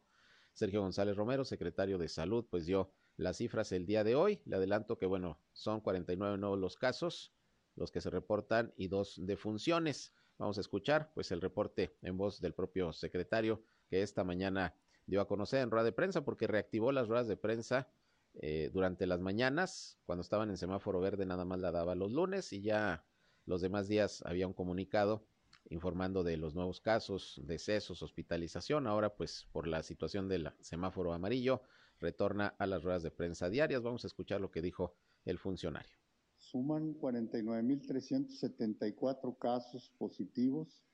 Sergio 0.53 0.83
González 0.83 1.17
Romero, 1.17 1.45
secretario 1.45 1.97
de 1.97 2.09
Salud, 2.09 2.45
pues 2.51 2.67
dio 2.67 2.93
las 3.17 3.39
cifras 3.39 3.73
el 3.73 3.87
día 3.87 4.05
de 4.05 4.15
hoy. 4.15 4.43
Le 4.45 4.57
adelanto 4.57 4.99
que, 4.99 5.07
bueno, 5.07 5.41
son 5.55 5.81
49 5.81 6.37
nuevos 6.37 6.59
los 6.59 6.77
casos, 6.77 7.33
los 7.77 7.91
que 7.91 8.03
se 8.03 8.11
reportan 8.11 8.75
y 8.77 8.89
dos 8.89 9.25
defunciones. 9.25 10.13
Vamos 10.37 10.59
a 10.59 10.61
escuchar, 10.61 11.13
pues, 11.15 11.33
el 11.33 11.41
reporte 11.41 11.97
en 12.03 12.19
voz 12.19 12.43
del 12.43 12.53
propio 12.53 12.93
secretario 12.93 13.63
que 13.91 14.03
esta 14.03 14.25
mañana 14.25 14.75
dio 15.07 15.21
a 15.21 15.29
conocer 15.29 15.61
en 15.61 15.71
rueda 15.71 15.85
de 15.85 15.93
prensa, 15.93 16.25
porque 16.25 16.47
reactivó 16.47 16.93
las 16.93 17.09
ruedas 17.09 17.29
de 17.29 17.37
prensa 17.37 17.89
eh, 18.35 18.71
durante 18.73 19.07
las 19.07 19.21
mañanas, 19.21 19.99
cuando 20.07 20.23
estaban 20.23 20.49
en 20.51 20.57
semáforo 20.57 21.01
verde 21.01 21.27
nada 21.27 21.45
más 21.45 21.59
la 21.59 21.73
daba 21.73 21.97
los 21.97 22.13
lunes 22.13 22.53
y 22.53 22.63
ya 22.63 23.05
los 23.45 23.61
demás 23.61 23.89
días 23.89 24.23
había 24.25 24.47
un 24.47 24.53
comunicado 24.53 25.27
informando 25.69 26.23
de 26.23 26.37
los 26.37 26.55
nuevos 26.55 26.81
casos, 26.81 27.41
decesos, 27.45 28.03
hospitalización. 28.03 28.87
Ahora 28.87 29.13
pues 29.15 29.49
por 29.53 29.67
la 29.67 29.83
situación 29.83 30.29
del 30.29 30.53
semáforo 30.61 31.13
amarillo 31.13 31.63
retorna 31.99 32.55
a 32.59 32.67
las 32.67 32.85
ruedas 32.85 33.03
de 33.03 33.11
prensa 33.11 33.51
diarias. 33.51 33.83
Vamos 33.83 34.05
a 34.05 34.07
escuchar 34.07 34.41
lo 34.41 34.53
que 34.53 34.63
dijo 34.63 34.95
el 35.25 35.39
funcionario. 35.39 35.99
Suman 36.37 36.95
49.374 36.95 39.37
casos 39.39 39.91
positivos, 39.99 40.85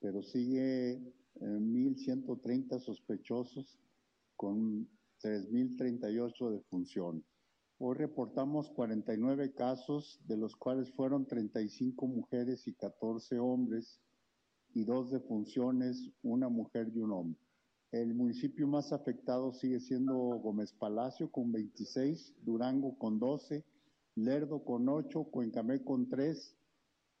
pero 0.00 0.22
sigue 0.22 1.00
1.130 1.40 2.76
eh, 2.76 2.80
sospechosos 2.80 3.78
con 4.36 4.88
3.038 5.22 6.50
de 6.50 6.60
función. 6.70 7.24
Hoy 7.78 7.94
reportamos 7.96 8.70
49 8.70 9.52
casos, 9.52 10.18
de 10.26 10.36
los 10.36 10.56
cuales 10.56 10.90
fueron 10.92 11.26
35 11.26 12.06
mujeres 12.06 12.66
y 12.66 12.74
14 12.74 13.38
hombres, 13.38 14.00
y 14.76 14.84
dos 14.84 15.10
defunciones, 15.10 16.10
una 16.22 16.50
mujer 16.50 16.90
y 16.94 16.98
un 17.00 17.12
hombre. 17.12 17.40
El 17.92 18.14
municipio 18.14 18.66
más 18.66 18.92
afectado 18.92 19.54
sigue 19.54 19.80
siendo 19.80 20.14
Gómez 20.14 20.74
Palacio 20.74 21.30
con 21.30 21.50
26, 21.50 22.34
Durango 22.42 22.98
con 22.98 23.18
12, 23.18 23.64
Lerdo 24.16 24.64
con 24.64 24.88
8, 24.88 25.24
Cuencamé 25.24 25.82
con 25.82 26.08
3, 26.08 26.54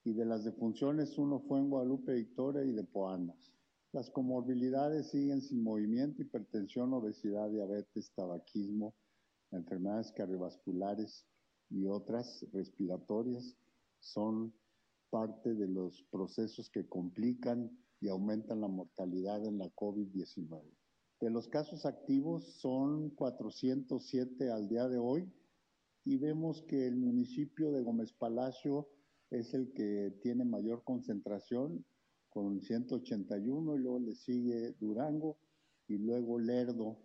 y 0.06 0.12
de 0.12 0.24
las 0.24 0.44
defunciones 0.44 1.18
uno 1.18 1.40
fue 1.40 1.58
en 1.58 1.68
Guadalupe 1.68 2.14
Victoria 2.14 2.62
y 2.62 2.70
de 2.70 2.84
Poanas. 2.84 3.52
Las 3.90 4.08
comorbilidades 4.08 5.10
siguen 5.10 5.42
sin 5.42 5.64
movimiento, 5.64 6.22
hipertensión, 6.22 6.92
obesidad, 6.92 7.50
diabetes, 7.50 8.12
tabaquismo, 8.14 8.94
enfermedades 9.50 10.12
cardiovasculares 10.12 11.26
y 11.70 11.86
otras 11.86 12.46
respiratorias 12.52 13.56
son 13.98 14.54
parte 15.10 15.54
de 15.54 15.66
los 15.66 16.04
procesos 16.12 16.70
que 16.70 16.86
complican 16.86 17.76
y 18.00 18.06
aumentan 18.06 18.60
la 18.60 18.68
mortalidad 18.68 19.44
en 19.44 19.58
la 19.58 19.68
COVID-19. 19.74 20.62
De 21.20 21.30
los 21.30 21.48
casos 21.48 21.84
activos 21.84 22.44
son 22.60 23.10
407 23.10 24.52
al 24.52 24.68
día 24.68 24.86
de 24.88 24.98
hoy 24.98 25.28
y 26.04 26.16
vemos 26.16 26.62
que 26.62 26.86
el 26.86 26.94
municipio 26.94 27.72
de 27.72 27.82
Gómez 27.82 28.12
Palacio 28.12 28.86
es 29.30 29.54
el 29.54 29.72
que 29.72 30.12
tiene 30.22 30.44
mayor 30.44 30.82
concentración 30.84 31.84
con 32.30 32.60
181 32.60 33.76
y 33.76 33.78
luego 33.78 33.98
le 33.98 34.14
sigue 34.14 34.74
Durango 34.78 35.38
y 35.88 35.98
luego 35.98 36.38
Lerdo 36.38 36.98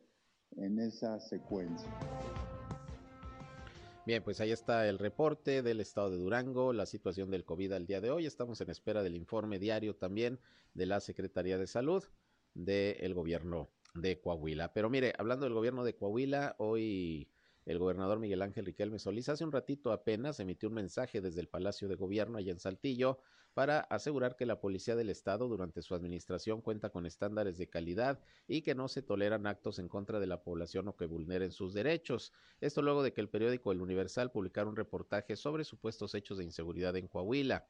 en 0.58 0.80
esa 0.80 1.20
secuencia. 1.20 1.90
Bien, 4.06 4.24
pues 4.24 4.42
ahí 4.42 4.52
está 4.52 4.90
el 4.90 4.98
reporte 4.98 5.62
del 5.62 5.80
estado 5.80 6.10
de 6.10 6.18
Durango, 6.18 6.74
la 6.74 6.86
situación 6.86 7.30
del 7.30 7.46
COVID 7.46 7.72
al 7.74 7.86
día 7.86 8.02
de 8.02 8.10
hoy. 8.10 8.26
Estamos 8.26 8.60
en 8.60 8.70
espera 8.70 9.04
del 9.04 9.16
informe 9.16 9.60
diario 9.60 9.96
también 9.96 10.40
de 10.74 10.88
la 10.88 11.00
Secretaría 11.00 11.58
de 11.58 11.68
Salud 11.68 12.04
del 12.54 13.14
gobierno 13.14 13.70
de 13.94 14.20
Coahuila. 14.20 14.74
Pero 14.74 14.90
mire, 14.90 15.14
hablando 15.18 15.46
del 15.46 15.54
gobierno 15.54 15.84
de 15.84 15.96
Coahuila, 15.96 16.56
hoy 16.58 17.31
el 17.66 17.78
gobernador 17.80 18.20
Miguel 18.20 18.42
Ángel 18.42 18.66
Riquelme 18.66 19.00
Solís 19.00 19.30
hace 19.30 19.44
un 19.44 19.52
ratito 19.52 19.92
apenas 19.92 20.40
emitió 20.40 20.70
un 20.70 20.76
mensaje 20.76 21.22
desde 21.22 21.42
el 21.42 21.48
Palacio 21.48 21.88
de 21.88 21.96
Gobierno 21.96 22.38
allá 22.38 22.52
en 22.52 22.60
Saltillo 22.60 23.20
para 23.54 23.82
asegurar 23.82 24.36
que 24.36 24.46
la 24.46 24.60
Policía 24.60 24.96
del 24.96 25.10
Estado 25.10 25.48
durante 25.48 25.82
su 25.82 25.94
administración 25.94 26.62
cuenta 26.62 26.90
con 26.90 27.06
estándares 27.06 27.58
de 27.58 27.70
calidad 27.70 28.20
y 28.48 28.62
que 28.62 28.76
no 28.76 28.88
se 28.88 29.02
toleran 29.02 29.46
actos 29.46 29.80
en 29.80 29.90
contra 29.90 30.20
de 30.20 30.28
la 30.28 30.42
población 30.42 30.88
o 30.88 30.96
que 30.96 31.06
vulneren 31.06 31.52
sus 31.52 31.74
derechos. 31.74 32.32
Esto 32.62 32.82
luego 32.82 33.04
de 33.04 33.14
que 33.14 33.22
el 33.22 33.30
periódico 33.30 33.72
El 33.72 33.82
Universal 33.82 34.32
publicara 34.32 34.70
un 34.70 34.76
reportaje 34.76 35.36
sobre 35.36 35.64
supuestos 35.64 36.16
hechos 36.16 36.38
de 36.38 36.46
inseguridad 36.46 36.96
en 36.96 37.08
Coahuila. 37.08 37.68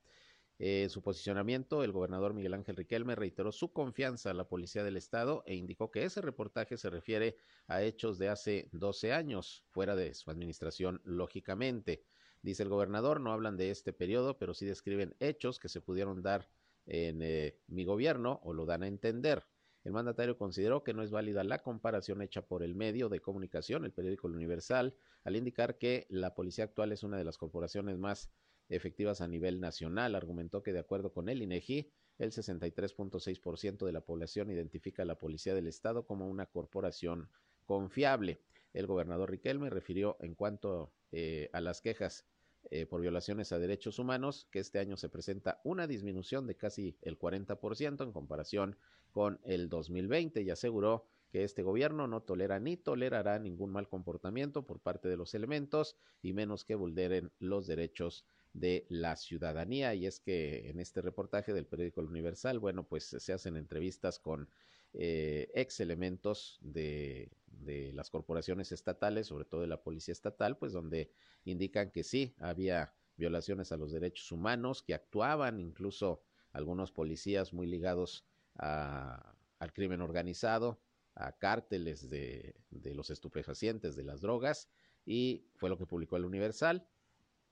En 0.60 0.90
su 0.90 1.02
posicionamiento, 1.02 1.84
el 1.84 1.92
gobernador 1.92 2.34
Miguel 2.34 2.54
Ángel 2.54 2.76
Riquelme 2.76 3.16
reiteró 3.16 3.52
su 3.52 3.74
confianza 3.74 4.30
a 4.30 4.34
la 4.36 4.48
Policía 4.48 4.84
del 4.84 4.98
Estado 4.98 5.44
e 5.48 5.56
indicó 5.56 5.90
que 5.90 6.04
ese 6.04 6.22
reportaje 6.22 6.78
se 6.78 6.90
refiere 6.90 7.38
a 7.68 7.82
hechos 7.82 8.20
de 8.20 8.30
hace 8.30 8.70
12 8.72 9.12
años, 9.12 9.64
fuera 9.70 9.96
de 9.96 10.14
su 10.14 10.30
administración, 10.30 11.02
lógicamente. 11.04 12.04
Dice 12.44 12.64
el 12.64 12.70
gobernador, 12.70 13.22
no 13.22 13.32
hablan 13.32 13.58
de 13.58 13.72
este 13.72 13.94
periodo, 13.94 14.38
pero 14.38 14.54
sí 14.54 14.66
describen 14.66 15.16
hechos 15.20 15.60
que 15.60 15.70
se 15.70 15.82
pudieron 15.82 16.22
dar 16.22 16.48
en 16.86 17.22
eh, 17.22 17.58
mi 17.68 17.86
gobierno 17.86 18.40
o 18.44 18.54
lo 18.54 18.66
dan 18.66 18.84
a 18.84 18.88
entender. 18.88 19.46
El 19.84 19.94
mandatario 19.94 20.38
consideró 20.38 20.84
que 20.84 20.94
no 20.94 21.02
es 21.02 21.10
válida 21.10 21.44
la 21.44 21.60
comparación 21.60 22.22
hecha 22.22 22.44
por 22.44 22.62
el 22.62 22.76
medio 22.76 23.10
de 23.10 23.20
comunicación, 23.20 23.84
el 23.84 23.94
periódico 23.94 24.28
Universal, 24.28 24.96
al 25.24 25.36
indicar 25.36 25.78
que 25.78 26.06
la 26.10 26.36
policía 26.36 26.66
actual 26.66 26.92
es 26.92 27.04
una 27.04 27.18
de 27.18 27.24
las 27.24 27.38
corporaciones 27.38 27.98
más 27.98 28.32
efectivas 28.72 29.22
a 29.22 29.28
nivel 29.28 29.60
nacional. 29.60 30.16
Argumentó 30.16 30.64
que 30.64 30.74
de 30.74 30.80
acuerdo 30.80 31.14
con 31.14 31.30
el 31.30 31.42
INEGI, 31.42 31.92
el 32.18 32.32
63.6% 32.32 33.86
de 33.86 33.92
la 33.92 34.02
población 34.02 34.50
identifica 34.52 35.04
a 35.04 35.06
la 35.06 35.18
Policía 35.18 35.54
del 35.54 35.68
Estado 35.68 36.06
como 36.06 36.28
una 36.28 36.46
corporación 36.46 37.30
confiable. 37.66 38.42
el 38.74 38.88
gobernador 38.88 39.30
Riquelme 39.30 39.70
refirió 39.70 40.18
en 40.22 40.34
cuanto 40.34 40.94
eh, 41.12 41.50
a 41.52 41.62
las 41.62 41.82
quejas 41.82 42.26
eh, 42.70 42.86
por 42.86 43.02
violaciones 43.02 43.52
a 43.52 43.60
derechos 43.60 44.00
humanos 44.00 44.48
que 44.52 44.60
este 44.60 44.80
año 44.80 44.96
se 44.96 45.10
presenta 45.10 45.60
una 45.64 45.88
disminución 45.88 46.48
de 46.48 46.56
casi 46.56 46.96
el 47.02 47.18
40% 47.18 48.04
en 48.04 48.12
comparación 48.12 48.78
con 49.12 49.40
el 49.44 49.68
2020 49.68 50.42
y 50.42 50.50
aseguró 50.52 51.06
que 51.32 51.44
este 51.44 51.64
gobierno 51.64 52.08
no 52.08 52.22
tolera 52.22 52.60
ni 52.60 52.78
tolerará 52.78 53.40
ningún 53.40 53.72
mal 53.72 53.88
comportamiento 53.90 54.66
por 54.66 54.80
parte 54.80 55.10
de 55.10 55.18
los 55.18 55.34
elementos 55.34 55.98
y 56.22 56.34
menos 56.34 56.64
que 56.64 56.76
vulneren 56.76 57.32
los 57.40 57.68
derechos 57.68 58.26
de 58.54 58.86
la 58.90 59.16
ciudadanía. 59.16 59.94
Y 59.94 60.06
es 60.06 60.20
que 60.20 60.70
en 60.70 60.80
este 60.80 61.02
reportaje 61.02 61.54
del 61.54 61.66
periódico 61.66 62.02
El 62.02 62.08
Universal, 62.08 62.60
bueno, 62.60 62.88
pues 62.88 63.06
se 63.06 63.34
hacen 63.34 63.58
entrevistas 63.58 64.20
con 64.20 64.50
eh, 64.94 65.50
ex 65.54 65.80
elementos 65.80 66.60
de, 66.62 67.32
de 67.46 67.94
las 67.94 68.10
corporaciones 68.10 68.72
estatales, 68.72 69.28
sobre 69.28 69.46
todo 69.46 69.62
de 69.62 69.68
la 69.68 69.82
policía 69.82 70.12
estatal, 70.12 70.58
pues 70.58 70.74
donde 70.74 71.12
indican 71.46 71.92
que 71.92 72.04
sí, 72.04 72.36
había 72.40 72.94
violaciones 73.16 73.72
a 73.72 73.78
los 73.78 73.92
derechos 73.92 74.32
humanos, 74.32 74.84
que 74.84 74.94
actuaban 74.94 75.60
incluso 75.60 76.22
algunos 76.52 76.92
policías 76.92 77.54
muy 77.54 77.68
ligados 77.68 78.26
a, 78.56 79.36
al 79.60 79.74
crimen 79.74 80.02
organizado, 80.02 80.82
a 81.16 81.38
cárteles 81.38 82.10
de, 82.10 82.56
de 82.70 82.96
los 82.96 83.10
estupefacientes, 83.10 83.96
de 83.96 84.04
las 84.04 84.22
drogas, 84.22 84.70
y 85.06 85.46
fue 85.56 85.70
lo 85.70 85.78
que 85.78 85.86
publicó 85.86 86.18
el 86.18 86.26
Universal 86.26 86.88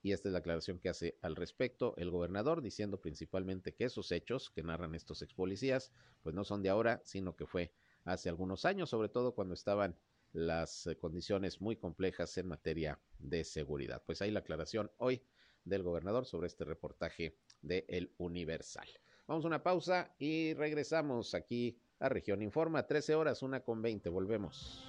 y 0.02 0.12
esta 0.12 0.28
es 0.28 0.32
la 0.32 0.38
aclaración 0.38 0.78
que 0.78 0.88
hace 0.88 1.18
al 1.22 1.36
respecto 1.36 1.94
el 1.96 2.10
gobernador, 2.10 2.62
diciendo 2.62 3.00
principalmente 3.00 3.74
que 3.74 3.84
esos 3.84 4.10
hechos 4.12 4.50
que 4.50 4.62
narran 4.62 4.94
estos 4.94 5.22
ex 5.22 5.34
policías, 5.34 5.92
pues 6.22 6.34
no 6.34 6.44
son 6.44 6.62
de 6.62 6.70
ahora, 6.70 7.00
sino 7.04 7.36
que 7.36 7.46
fue 7.46 7.72
hace 8.04 8.28
algunos 8.28 8.64
años, 8.64 8.90
sobre 8.90 9.08
todo 9.08 9.34
cuando 9.34 9.54
estaban 9.54 9.96
las 10.32 10.86
eh, 10.86 10.96
condiciones 10.96 11.60
muy 11.60 11.76
complejas 11.76 12.36
en 12.38 12.48
materia 12.48 12.98
de 13.18 13.44
seguridad. 13.44 14.02
Pues 14.06 14.22
ahí 14.22 14.30
la 14.30 14.40
aclaración 14.40 14.90
hoy 14.98 15.22
del 15.64 15.82
gobernador 15.82 16.24
sobre 16.24 16.46
este 16.46 16.64
reportaje 16.64 17.36
de 17.60 17.84
El 17.88 18.14
Universal. 18.18 18.88
Vamos 19.26 19.44
a 19.44 19.48
una 19.48 19.62
pausa 19.62 20.14
y 20.18 20.54
regresamos 20.54 21.34
aquí 21.34 21.78
a 21.98 22.08
Región 22.08 22.42
Informa, 22.42 22.86
13 22.86 23.14
horas, 23.14 23.42
una 23.42 23.60
con 23.60 23.82
20, 23.82 24.08
volvemos. 24.08 24.82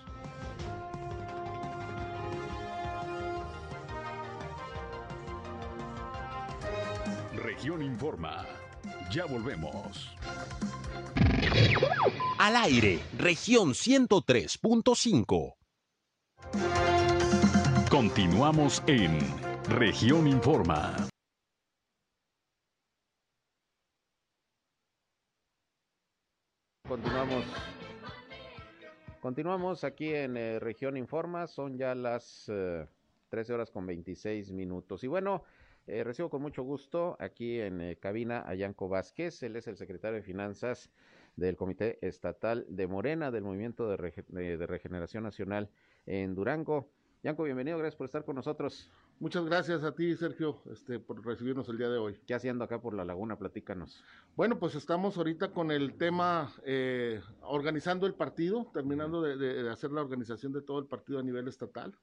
Región 7.62 7.84
Informa. 7.84 8.44
Ya 9.12 9.26
volvemos. 9.28 10.18
Al 12.40 12.56
aire, 12.56 13.00
región 13.20 13.74
103.5. 13.74 15.54
Continuamos 17.92 18.82
en 18.88 19.20
región 19.70 20.26
Informa. 20.26 21.08
Continuamos. 26.88 27.46
Continuamos 29.20 29.84
aquí 29.84 30.16
en 30.16 30.36
eh, 30.36 30.58
región 30.58 30.98
Informa. 30.98 31.46
Son 31.46 31.78
ya 31.78 31.94
las 31.94 32.50
eh, 32.50 32.88
13 33.30 33.54
horas 33.54 33.70
con 33.70 33.86
26 33.86 34.52
minutos. 34.52 35.04
Y 35.04 35.08
bueno, 35.08 35.44
eh, 35.92 36.04
recibo 36.04 36.30
con 36.30 36.42
mucho 36.42 36.64
gusto 36.64 37.18
aquí 37.20 37.60
en 37.60 37.82
eh, 37.82 37.98
cabina 37.98 38.44
a 38.48 38.56
Yanko 38.56 38.88
Vázquez, 38.88 39.44
él 39.44 39.58
es 39.58 39.68
el 39.68 39.76
secretario 39.76 40.16
de 40.16 40.24
Finanzas 40.24 40.90
del 41.36 41.58
Comité 41.58 42.00
Estatal 42.02 42.66
de 42.70 42.88
Morena 42.88 43.30
del 43.30 43.44
Movimiento 43.44 43.90
de, 43.90 43.98
Rege 43.98 44.24
de, 44.30 44.58
de 44.58 44.68
Regeneración 44.68 45.24
Nacional 45.24 45.70
en 46.06 46.34
Durango. 46.34 46.90
Yanko, 47.24 47.44
bienvenido, 47.44 47.78
gracias 47.78 47.98
por 47.98 48.06
estar 48.06 48.26
con 48.26 48.36
nosotros. 48.36 48.90
Muchas 49.20 49.46
gracias 49.46 49.84
a 49.84 49.94
ti, 49.94 50.16
Sergio, 50.16 50.64
este, 50.72 51.00
por 51.00 51.24
recibirnos 51.24 51.70
el 51.70 51.78
día 51.78 51.90
de 51.90 52.00
hoy. 52.00 52.18
¿Qué 52.26 52.34
haciendo 52.34 52.64
acá 52.64 52.82
por 52.82 52.96
la 52.96 53.06
laguna? 53.06 53.38
Platícanos. 53.38 54.04
Bueno, 54.36 54.58
pues 54.58 54.74
estamos 54.74 55.18
ahorita 55.18 55.52
con 55.52 55.70
el 55.70 55.96
tema, 55.98 56.52
eh, 56.66 57.22
organizando 57.42 58.08
el 58.08 58.16
partido, 58.16 58.72
terminando 58.74 59.22
de, 59.22 59.38
de, 59.38 59.62
de, 59.62 59.70
hacer 59.70 59.92
la 59.92 60.02
organización 60.02 60.54
de 60.54 60.64
todo 60.64 60.80
el 60.80 60.88
partido 60.88 61.20
a 61.20 61.24
nivel 61.24 61.48
estatal. 61.48 61.94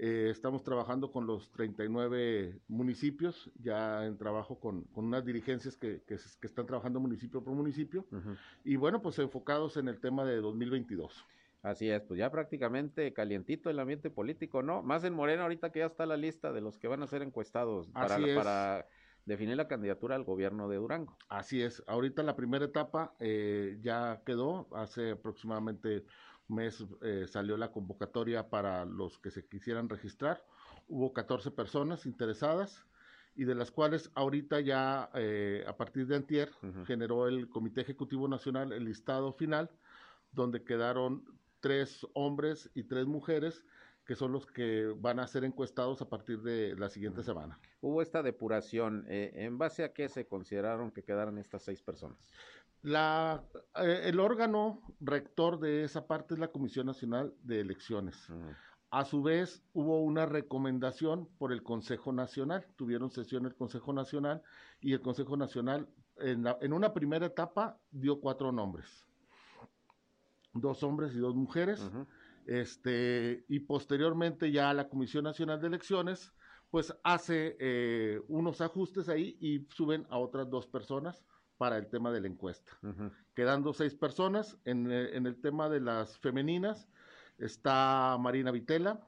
Eh, 0.00 0.28
estamos 0.30 0.62
trabajando 0.62 1.10
con 1.10 1.26
los 1.26 1.50
39 1.50 2.60
municipios, 2.68 3.50
ya 3.58 4.06
en 4.06 4.16
trabajo 4.16 4.60
con, 4.60 4.82
con 4.84 5.06
unas 5.06 5.24
dirigencias 5.24 5.76
que, 5.76 6.02
que, 6.06 6.16
que, 6.16 6.46
están 6.46 6.66
trabajando 6.66 7.00
municipio 7.00 7.42
por 7.42 7.52
municipio, 7.54 8.06
uh 8.12 8.16
-huh. 8.16 8.36
y 8.62 8.76
bueno, 8.76 9.02
pues 9.02 9.18
enfocados 9.18 9.76
en 9.76 9.88
el 9.88 9.98
tema 9.98 10.24
de 10.24 10.36
2022. 10.36 11.26
Así 11.62 11.90
es, 11.90 12.00
pues 12.02 12.18
ya 12.18 12.30
prácticamente 12.30 13.12
calientito 13.12 13.70
el 13.70 13.80
ambiente 13.80 14.08
político, 14.08 14.62
¿no? 14.62 14.82
Más 14.82 15.02
en 15.02 15.14
Morena 15.14 15.42
ahorita 15.42 15.72
que 15.72 15.80
ya 15.80 15.86
está 15.86 16.06
la 16.06 16.16
lista 16.16 16.52
de 16.52 16.60
los 16.60 16.78
que 16.78 16.86
van 16.86 17.02
a 17.02 17.08
ser 17.08 17.22
encuestados 17.22 17.88
para, 17.88 18.18
para 18.36 18.86
definir 19.24 19.56
la 19.56 19.66
candidatura 19.66 20.14
al 20.14 20.22
gobierno 20.22 20.68
de 20.68 20.76
Durango. 20.76 21.18
Así 21.28 21.60
es, 21.60 21.82
ahorita 21.88 22.22
la 22.22 22.36
primera 22.36 22.64
etapa 22.64 23.14
eh, 23.18 23.78
ya 23.82 24.22
quedó 24.24 24.68
hace 24.76 25.10
aproximadamente 25.10 26.04
mes 26.48 26.84
eh, 27.02 27.26
salió 27.28 27.56
la 27.56 27.72
convocatoria 27.72 28.48
para 28.48 28.84
los 28.84 29.18
que 29.18 29.30
se 29.30 29.46
quisieran 29.46 29.88
registrar. 29.88 30.44
Hubo 30.88 31.12
14 31.12 31.50
personas 31.50 32.06
interesadas 32.06 32.84
y 33.34 33.44
de 33.44 33.54
las 33.54 33.70
cuales 33.70 34.10
ahorita 34.14 34.60
ya 34.60 35.10
eh, 35.14 35.64
a 35.66 35.76
partir 35.76 36.06
de 36.06 36.16
antier 36.16 36.50
uh 36.62 36.66
-huh. 36.66 36.86
generó 36.86 37.28
el 37.28 37.48
Comité 37.48 37.82
Ejecutivo 37.82 38.26
Nacional 38.26 38.72
el 38.72 38.84
listado 38.84 39.32
final 39.32 39.70
donde 40.32 40.64
quedaron 40.64 41.24
tres 41.60 42.06
hombres 42.14 42.70
y 42.74 42.84
tres 42.84 43.06
mujeres 43.06 43.64
que 44.08 44.16
son 44.16 44.32
los 44.32 44.46
que 44.46 44.86
van 44.96 45.20
a 45.20 45.26
ser 45.26 45.44
encuestados 45.44 46.00
a 46.00 46.08
partir 46.08 46.40
de 46.40 46.74
la 46.76 46.88
siguiente 46.88 47.22
semana. 47.22 47.60
Hubo 47.82 48.00
esta 48.00 48.22
depuración, 48.22 49.04
eh, 49.06 49.32
¿en 49.34 49.58
base 49.58 49.84
a 49.84 49.92
qué 49.92 50.08
se 50.08 50.26
consideraron 50.26 50.90
que 50.90 51.04
quedaran 51.04 51.36
estas 51.36 51.62
seis 51.62 51.82
personas? 51.82 52.18
La, 52.82 53.44
eh, 53.74 54.02
el 54.04 54.20
órgano 54.20 54.80
rector 55.00 55.58
de 55.58 55.84
esa 55.84 56.06
parte 56.06 56.34
es 56.34 56.40
la 56.40 56.48
Comisión 56.48 56.86
Nacional 56.86 57.34
de 57.42 57.60
Elecciones. 57.60 58.28
Uh 58.30 58.34
-huh. 58.34 58.56
A 58.90 59.04
su 59.04 59.22
vez, 59.22 59.62
hubo 59.74 60.02
una 60.02 60.24
recomendación 60.26 61.28
por 61.38 61.52
el 61.52 61.62
Consejo 61.62 62.12
Nacional. 62.12 62.66
Tuvieron 62.76 63.10
sesión 63.10 63.44
el 63.46 63.54
Consejo 63.54 63.92
Nacional 63.92 64.42
y 64.80 64.92
el 64.92 65.00
Consejo 65.00 65.36
Nacional, 65.36 65.88
en, 66.16 66.44
la, 66.44 66.56
en 66.60 66.72
una 66.72 66.94
primera 66.94 67.26
etapa, 67.26 67.78
dio 67.90 68.20
cuatro 68.20 68.50
nombres. 68.52 69.06
Dos 70.54 70.82
hombres 70.82 71.14
y 71.14 71.18
dos 71.18 71.34
mujeres. 71.34 71.80
Uh 71.80 71.90
-huh. 71.90 72.06
este, 72.46 73.44
y 73.48 73.60
posteriormente 73.60 74.50
ya 74.50 74.72
la 74.72 74.88
Comisión 74.88 75.24
Nacional 75.24 75.60
de 75.60 75.66
Elecciones, 75.66 76.32
pues 76.70 76.94
hace 77.02 77.56
eh, 77.58 78.20
unos 78.28 78.60
ajustes 78.60 79.08
ahí 79.08 79.36
y 79.40 79.66
suben 79.74 80.06
a 80.10 80.18
otras 80.18 80.48
dos 80.48 80.66
personas 80.66 81.24
para 81.58 81.76
el 81.76 81.88
tema 81.88 82.10
de 82.10 82.20
la 82.20 82.28
encuesta. 82.28 82.72
Uh 82.82 82.88
-huh. 82.88 83.10
Quedando 83.34 83.72
seis 83.72 83.94
personas. 83.94 84.56
En, 84.64 84.90
eh, 84.90 85.16
en, 85.16 85.26
el 85.26 85.40
tema 85.40 85.68
de 85.68 85.80
las 85.80 86.18
femeninas 86.18 86.88
está 87.38 88.16
Marina 88.18 88.50
Vitela, 88.50 89.00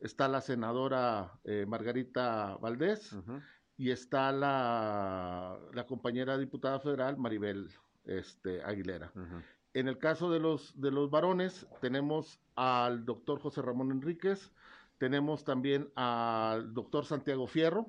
está 0.00 0.28
la 0.28 0.40
senadora 0.40 1.32
eh, 1.44 1.64
Margarita 1.66 2.56
Valdés 2.60 3.12
uh 3.12 3.22
-huh. 3.22 3.42
y 3.78 3.90
está 3.90 4.32
la, 4.32 5.58
la, 5.72 5.86
compañera 5.86 6.36
diputada 6.36 6.80
federal 6.80 7.16
Maribel 7.16 7.70
este, 8.04 8.62
Aguilera. 8.62 9.10
Uh 9.14 9.20
-huh. 9.20 9.42
En 9.74 9.88
el 9.88 9.96
caso 9.96 10.30
de 10.30 10.38
los, 10.38 10.78
de 10.78 10.90
los 10.90 11.08
varones, 11.10 11.66
tenemos 11.80 12.38
al 12.56 13.06
doctor 13.06 13.40
José 13.40 13.62
Ramón 13.62 13.90
Enríquez, 13.90 14.52
tenemos 14.98 15.44
también 15.44 15.90
al 15.94 16.74
doctor 16.74 17.06
Santiago 17.06 17.46
Fierro, 17.46 17.86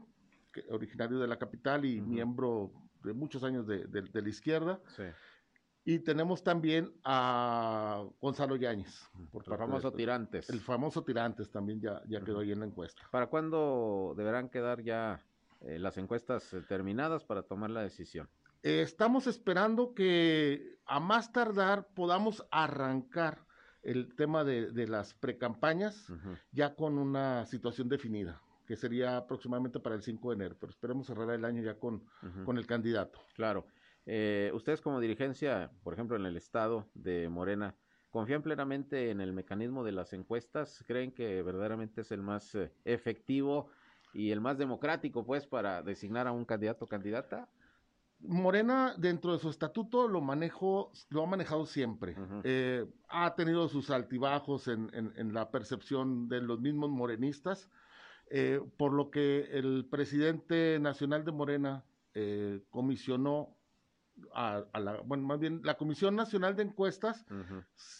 que, 0.53 0.63
originario 0.69 1.19
de 1.19 1.27
la 1.27 1.37
capital 1.37 1.83
y 1.83 1.99
miembro 1.99 2.71
de 3.03 3.13
muchos 3.13 3.43
años 3.43 3.67
de, 3.67 3.85
de, 3.85 4.01
de 4.01 4.21
la 4.21 4.29
izquierda. 4.29 4.79
Sí. 4.95 5.03
Y 5.85 5.99
tenemos 5.99 6.43
también 6.43 6.93
a 7.03 8.05
Gonzalo 8.21 8.55
Yáñez. 8.55 9.09
Por 9.31 9.43
el 9.45 9.57
famoso 9.57 9.91
de, 9.91 9.97
Tirantes. 9.97 10.49
El 10.49 10.61
famoso 10.61 11.03
Tirantes 11.03 11.51
también 11.51 11.81
ya, 11.81 12.01
ya 12.07 12.21
quedó 12.21 12.37
uh 12.37 12.39
-huh. 12.39 12.43
ahí 12.43 12.51
en 12.53 12.59
la 12.61 12.65
encuesta. 12.65 13.01
¿Para 13.11 13.27
cuándo 13.27 14.13
deberán 14.15 14.49
quedar 14.49 14.81
ya 14.81 15.21
eh, 15.61 15.79
las 15.79 15.97
encuestas 15.97 16.53
eh, 16.53 16.61
terminadas 16.61 17.25
para 17.25 17.43
tomar 17.43 17.69
la 17.69 17.81
decisión? 17.81 18.29
Eh, 18.61 18.81
estamos 18.81 19.27
esperando 19.27 19.93
que 19.93 20.77
a 20.85 21.01
más 21.01 21.33
tardar 21.33 21.87
podamos 21.93 22.45
arrancar 22.49 23.45
el 23.81 24.15
tema 24.15 24.45
de, 24.45 24.71
de 24.71 24.87
las 24.87 25.13
precampañas 25.13 26.09
uh 26.09 26.13
-huh. 26.13 26.39
ya 26.53 26.75
con 26.75 26.97
una 26.97 27.45
situación 27.45 27.89
definida 27.89 28.41
que 28.65 28.75
sería 28.75 29.17
aproximadamente 29.17 29.79
para 29.79 29.95
el 29.95 30.03
5 30.03 30.29
de 30.29 30.35
enero, 30.35 30.55
pero 30.59 30.71
esperemos 30.71 31.07
cerrar 31.07 31.29
el 31.31 31.45
año 31.45 31.61
ya 31.61 31.77
con, 31.77 31.95
uh 31.95 32.01
-huh. 32.21 32.45
con 32.45 32.57
el 32.57 32.65
candidato. 32.65 33.19
Claro. 33.35 33.65
Eh, 34.05 34.51
ustedes 34.53 34.81
como 34.81 34.99
dirigencia, 34.99 35.71
por 35.83 35.93
ejemplo, 35.93 36.15
en 36.17 36.25
el 36.25 36.35
estado 36.35 36.89
de 36.93 37.29
Morena, 37.29 37.75
¿confían 38.09 38.41
plenamente 38.41 39.11
en 39.11 39.21
el 39.21 39.33
mecanismo 39.33 39.83
de 39.83 39.93
las 39.93 40.13
encuestas? 40.13 40.83
¿Creen 40.87 41.11
que 41.11 41.41
verdaderamente 41.41 42.01
es 42.01 42.11
el 42.11 42.21
más 42.21 42.53
eh, 42.55 42.71
efectivo 42.85 43.69
y 44.13 44.31
el 44.31 44.41
más 44.41 44.57
democrático, 44.57 45.25
pues, 45.25 45.47
para 45.47 45.81
designar 45.81 46.27
a 46.27 46.31
un 46.31 46.45
candidato 46.45 46.85
o 46.85 46.87
candidata? 46.87 47.49
Morena, 48.25 48.95
dentro 48.97 49.33
de 49.33 49.39
su 49.39 49.49
estatuto, 49.49 50.07
lo 50.07 50.21
manejo, 50.21 50.91
lo 51.09 51.23
ha 51.23 51.25
manejado 51.25 51.65
siempre. 51.65 52.15
Eh, 52.43 52.85
ha 53.09 53.35
tenido 53.35 53.67
sus 53.67 53.89
altibajos 53.89 54.67
en, 54.69 54.89
en, 54.93 55.33
la 55.33 55.51
percepción 55.51 56.29
de 56.29 56.41
los 56.41 56.61
mismos 56.61 56.89
morenistas, 56.89 57.69
eh, 58.35 58.59
por 58.77 58.93
lo 58.93 59.11
que 59.11 59.47
el 59.51 59.85
presidente 59.85 60.79
nacional 60.79 61.23
de 61.23 61.31
Morena 61.31 61.85
eh, 62.15 62.63
comisionó 62.71 63.55
a, 64.33 64.65
la, 64.73 65.01
bueno, 65.01 65.23
más 65.23 65.39
bien 65.39 65.61
la 65.63 65.77
Comisión 65.77 66.15
Nacional 66.15 66.55
de 66.55 66.63
Encuestas, 66.63 67.27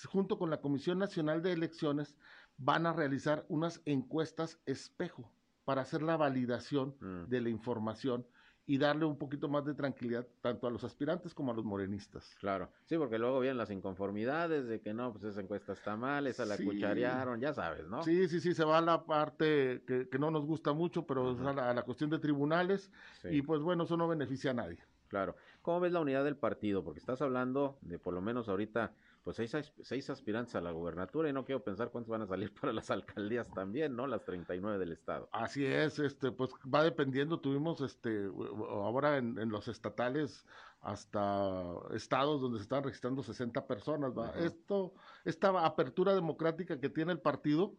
junto 0.10 0.40
con 0.40 0.50
la 0.50 0.60
Comisión 0.60 0.98
Nacional 0.98 1.44
de 1.44 1.52
Elecciones, 1.52 2.16
van 2.58 2.88
a 2.88 2.94
realizar 2.94 3.46
unas 3.48 3.84
encuestas 3.86 4.60
espejo 4.66 5.32
para 5.66 5.84
hacer 5.84 6.02
la 6.02 6.18
validación 6.18 6.96
mm. 7.00 7.30
de 7.30 7.42
la 7.42 7.50
información 7.50 8.26
y 8.66 8.78
darle 8.78 9.06
un 9.06 9.18
poquito 9.18 9.50
más 9.50 9.66
de 9.66 9.74
tranquilidad 9.74 10.26
tanto 10.42 10.68
a 10.68 10.72
los 10.72 10.84
aspirantes 10.84 11.34
como 11.34 11.52
a 11.52 11.56
los 11.56 11.66
morenistas. 11.66 12.36
Claro, 12.40 12.70
sí, 12.86 12.98
porque 12.98 13.18
luego 13.18 13.40
vienen 13.40 13.58
las 13.58 13.72
inconformidades 13.72 14.68
de 14.68 14.80
que 14.80 14.94
no, 14.94 15.12
pues 15.12 15.26
esa 15.26 15.42
encuesta 15.42 15.74
está 15.74 15.98
mal, 15.98 16.28
esa 16.28 16.46
la 16.46 16.58
cucharearon, 16.58 17.40
ya 17.42 17.54
sabes, 17.54 17.88
¿no? 17.88 18.04
Sí, 18.04 18.28
sí, 18.30 18.40
sí, 18.40 18.54
se 18.54 18.64
va 18.64 18.78
a 18.78 18.82
la 18.82 19.06
parte 19.06 19.84
que, 19.86 20.08
no 20.18 20.32
nos 20.32 20.46
gusta 20.46 20.72
mucho, 20.72 21.06
pero 21.06 21.38
a, 21.48 21.74
la, 21.74 21.84
cuestión 21.84 22.10
de 22.10 22.20
tribunales 22.20 22.90
y 23.26 23.42
pues 23.42 23.62
bueno, 23.62 23.84
eso 23.84 23.98
no 23.98 24.08
beneficia 24.08 24.52
a 24.52 24.54
nadie. 24.54 24.80
Claro. 25.10 25.36
¿Cómo 25.62 25.82
ves 25.82 25.92
la 25.92 26.00
unidad 26.00 26.24
del 26.24 26.38
partido? 26.38 26.84
Porque 26.84 27.00
estás 27.00 27.22
hablando 27.22 27.78
de 27.82 28.00
por 28.00 28.16
lo 28.16 28.22
menos 28.22 28.50
ahorita 28.50 28.94
pues 29.24 29.38
seis, 29.38 29.56
seis 29.82 30.10
aspirantes 30.10 30.56
a 30.56 30.62
la 30.62 30.72
gubernatura 30.72 31.30
y 31.30 31.34
no 31.34 31.46
quiero 31.46 31.64
pensar 31.64 31.90
cuántos 31.92 32.10
van 32.12 32.22
a 32.22 32.28
salir 32.28 32.54
para 32.62 32.74
las 32.74 32.92
alcaldías 32.92 33.50
también, 33.52 33.96
¿no? 33.96 34.08
Las 34.08 34.24
39 34.26 34.78
del 34.78 34.92
estado. 34.92 35.30
Así 35.32 35.66
es, 35.66 36.00
este, 36.00 36.32
pues 36.32 36.52
va 36.74 36.84
dependiendo, 36.84 37.40
tuvimos 37.40 37.82
este, 37.82 38.30
ahora 38.70 39.18
en, 39.18 39.50
los 39.50 39.68
estatales 39.68 40.46
hasta 40.82 41.64
estados 41.94 42.42
donde 42.42 42.58
se 42.58 42.64
están 42.64 42.84
registrando 42.84 43.24
60 43.24 43.66
personas, 43.68 44.12
¿va? 44.18 44.32
Esto, 44.32 44.94
esta 45.24 45.66
apertura 45.66 46.14
democrática 46.14 46.80
que 46.80 46.90
tiene 46.90 47.14
el 47.14 47.20
partido, 47.20 47.74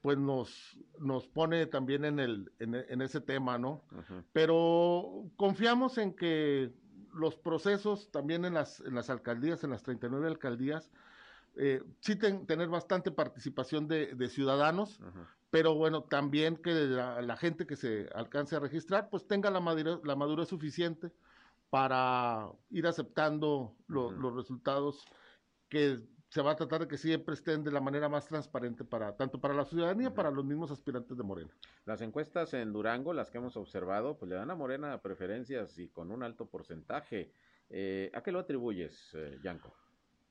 pues 0.00 0.18
nos, 0.18 0.78
nos 0.98 1.28
pone 1.28 1.66
también 1.66 2.04
en, 2.04 2.18
el, 2.18 2.52
en, 2.58 3.02
ese 3.02 3.20
tema, 3.20 3.58
¿no? 3.58 3.82
Pero 4.32 5.24
confiamos 5.36 5.98
en 5.98 6.14
que 6.14 6.72
los 7.18 7.36
procesos 7.36 8.10
también 8.10 8.44
en 8.44 8.54
las, 8.54 8.80
en 8.80 8.94
las 8.94 9.10
alcaldías, 9.10 9.64
en 9.64 9.70
las 9.70 9.82
39 9.82 10.26
alcaldías, 10.26 10.90
eh, 11.56 11.82
sí 12.00 12.16
tener 12.16 12.68
bastante 12.68 13.10
participación 13.10 13.88
de, 13.88 14.28
ciudadanos, 14.28 15.00
pero 15.50 15.74
bueno, 15.74 16.04
también 16.04 16.56
que 16.56 16.72
la, 16.72 17.36
gente 17.36 17.66
que 17.66 17.74
se 17.74 18.08
alcance 18.14 18.54
a 18.54 18.60
registrar, 18.60 19.10
pues 19.10 19.26
tenga 19.26 19.50
la 19.50 19.60
madurez, 19.60 19.98
la 20.04 20.14
madurez 20.14 20.48
suficiente 20.48 21.10
para 21.70 22.48
ir 22.70 22.86
aceptando 22.86 23.74
los 23.88 24.34
resultados 24.34 25.04
que 25.68 26.00
se 26.28 26.42
va 26.42 26.52
a 26.52 26.56
tratar 26.56 26.80
de 26.80 26.88
que 26.88 26.98
siempre 26.98 27.34
estén 27.34 27.64
de 27.64 27.70
la 27.70 27.80
manera 27.80 28.08
más 28.08 28.26
transparente 28.26 28.84
para 28.84 29.16
tanto 29.16 29.40
para 29.40 29.54
la 29.54 29.64
ciudadanía, 29.64 30.12
para 30.12 30.30
los 30.30 30.44
mismos 30.44 30.70
aspirantes 30.70 31.16
de 31.16 31.22
Morena. 31.22 31.50
Las 31.86 32.02
encuestas 32.02 32.52
en 32.54 32.72
Durango, 32.72 33.12
las 33.12 33.30
que 33.30 33.38
hemos 33.38 33.56
observado, 33.56 34.18
pues 34.18 34.28
le 34.28 34.36
dan 34.36 34.50
a 34.50 34.54
Morena 34.54 35.00
preferencias 35.00 35.78
y 35.78 35.88
con 35.88 36.10
un 36.10 36.22
alto 36.22 36.46
porcentaje. 36.46 37.32
Eh, 37.70 38.10
¿A 38.14 38.22
qué 38.22 38.32
lo 38.32 38.40
atribuyes, 38.40 39.10
eh, 39.14 39.38
Yanko? 39.42 39.74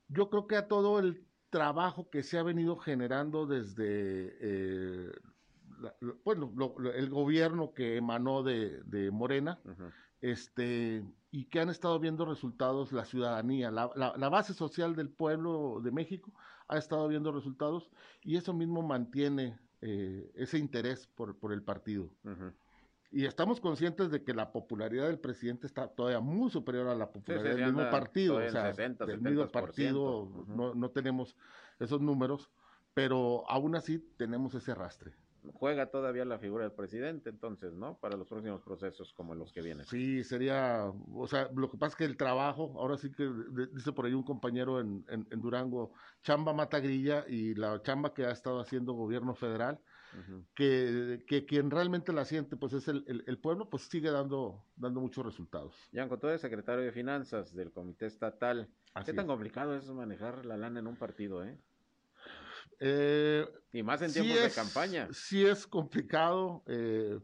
Yo 0.08 0.30
creo 0.30 0.48
que 0.48 0.56
a 0.56 0.68
todo 0.68 1.00
el 1.00 1.26
trabajo 1.50 2.10
que 2.10 2.24
se 2.24 2.38
ha 2.38 2.44
venido 2.44 2.78
generando 2.78 3.46
desde 3.46 4.38
eh, 4.40 5.12
bueno, 6.24 6.54
el 6.94 7.10
gobierno 7.10 7.74
que 7.74 7.98
emanó 7.98 8.44
de, 8.44 9.10
Morena, 9.12 9.60
este, 10.22 11.04
y 11.32 11.46
que 11.46 11.60
han 11.60 11.70
estado 11.70 12.00
viendo 12.00 12.26
resultados 12.26 12.92
la 12.92 13.06
ciudadanía, 13.06 13.72
la, 13.72 13.92
la, 13.96 14.30
base 14.30 14.54
social 14.54 14.96
del 14.96 15.10
pueblo 15.10 15.80
de 15.84 15.92
México 15.92 16.32
ha 16.68 16.78
estado 16.78 17.08
viendo 17.08 17.32
resultados 17.32 17.90
y 18.24 18.38
eso 18.38 18.54
mismo 18.54 18.82
mantiene 18.82 19.60
eh, 19.82 20.32
ese 20.36 20.58
interés 20.58 21.08
por, 21.08 21.38
por 21.38 21.54
el 21.54 21.62
partido. 21.62 22.10
Y 23.10 23.26
estamos 23.26 23.62
conscientes 23.62 24.12
de 24.12 24.24
que 24.24 24.34
la 24.34 24.52
popularidad 24.52 25.08
del 25.08 25.20
presidente 25.20 25.66
está 25.66 25.88
todavía 25.88 26.20
muy 26.20 26.50
superior 26.50 26.88
a 26.90 26.96
la 26.96 27.10
popularidad 27.10 27.56
del 27.56 27.66
mismo 27.66 27.90
partido. 27.90 28.36
O 28.36 28.50
sea, 28.50 28.74
del 28.74 29.22
mismo 29.22 29.48
partido 29.48 30.46
no, 30.48 30.74
no 30.74 30.90
tenemos 30.90 31.38
esos 31.80 32.02
números, 32.02 32.50
pero 32.94 33.50
aún 33.50 33.76
así 33.76 34.00
tenemos 34.18 34.56
ese 34.56 34.72
arrastre 34.72 35.14
juega 35.54 35.90
todavía 35.90 36.26
la 36.26 36.40
figura 36.40 36.64
del 36.64 36.74
presidente, 36.74 37.30
entonces, 37.30 37.74
¿no? 37.74 37.98
Para 37.98 38.18
los 38.18 38.28
próximos 38.28 38.62
procesos 38.62 39.14
como 39.14 39.36
los 39.36 39.52
que 39.52 39.62
vienen. 39.62 39.86
Sí, 39.86 40.24
sería, 40.24 40.92
o 41.14 41.28
sea, 41.28 41.50
lo 41.56 41.70
que 41.70 41.78
pasa 41.78 41.92
es 41.92 41.96
que 41.96 42.06
el 42.06 42.18
trabajo, 42.18 42.74
ahora 42.78 42.98
sí 42.98 43.12
que 43.12 43.30
dice 43.74 43.92
por 43.92 44.06
ahí 44.06 44.14
un 44.14 44.24
compañero 44.24 44.80
en, 44.80 45.06
en, 45.10 45.42
Durango, 45.42 45.94
chamba 46.24 46.54
mata 46.54 46.80
grilla 46.80 47.26
y 47.28 47.56
la 47.56 47.82
chamba 47.82 48.14
que 48.14 48.26
ha 48.26 48.32
estado 48.32 48.60
haciendo 48.60 48.94
gobierno 48.94 49.36
federal, 49.36 49.80
que, 50.56 51.24
que, 51.28 51.46
quien 51.46 51.70
realmente 51.70 52.12
la 52.12 52.26
siente, 52.26 52.56
pues 52.58 52.74
es 52.74 52.88
el, 52.88 53.24
el, 53.28 53.38
pueblo, 53.38 53.70
pues 53.70 53.84
sigue 53.84 54.10
dando, 54.10 54.64
dando 54.76 55.00
muchos 55.00 55.24
resultados. 55.24 55.76
Yanko, 55.92 56.18
tú 56.18 56.28
eres 56.28 56.42
secretario 56.42 56.84
de 56.84 56.92
Finanzas 56.92 57.54
del 57.54 57.72
Comité 57.72 58.08
Estatal. 58.08 58.68
¿Qué 59.06 59.14
tan 59.14 59.28
complicado 59.28 59.76
es 59.76 59.88
manejar 59.90 60.46
la 60.46 60.58
lana 60.58 60.80
en 60.80 60.88
un 60.88 60.96
partido, 60.96 61.46
eh? 61.46 61.56
Eh, 62.80 63.48
y 63.72 63.84
más 63.84 64.02
en 64.02 64.14
tiempos 64.14 64.42
de 64.42 64.52
campaña. 64.52 65.08
Sí 65.12 65.46
es 65.46 65.66
complicado. 65.66 66.64
Eh, 66.68 67.20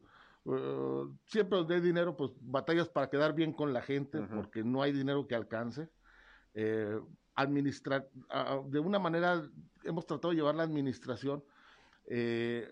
eh, 0.45 1.03
siempre 1.25 1.57
donde 1.59 1.75
hay 1.75 1.81
dinero, 1.81 2.17
pues 2.17 2.31
batallas 2.41 2.89
para 2.89 3.09
quedar 3.09 3.33
bien 3.33 3.53
con 3.53 3.73
la 3.73 3.81
gente, 3.81 4.21
porque 4.21 4.63
no 4.63 4.81
hay 4.81 4.91
dinero 4.91 5.27
que 5.27 5.35
alcance. 5.35 5.89
administrar, 7.35 8.09
de 8.67 8.79
una 8.79 8.99
manera, 8.99 9.43
hemos 9.83 10.05
tratado 10.05 10.31
de 10.31 10.37
llevar 10.37 10.55
la 10.55 10.63
administración. 10.63 11.43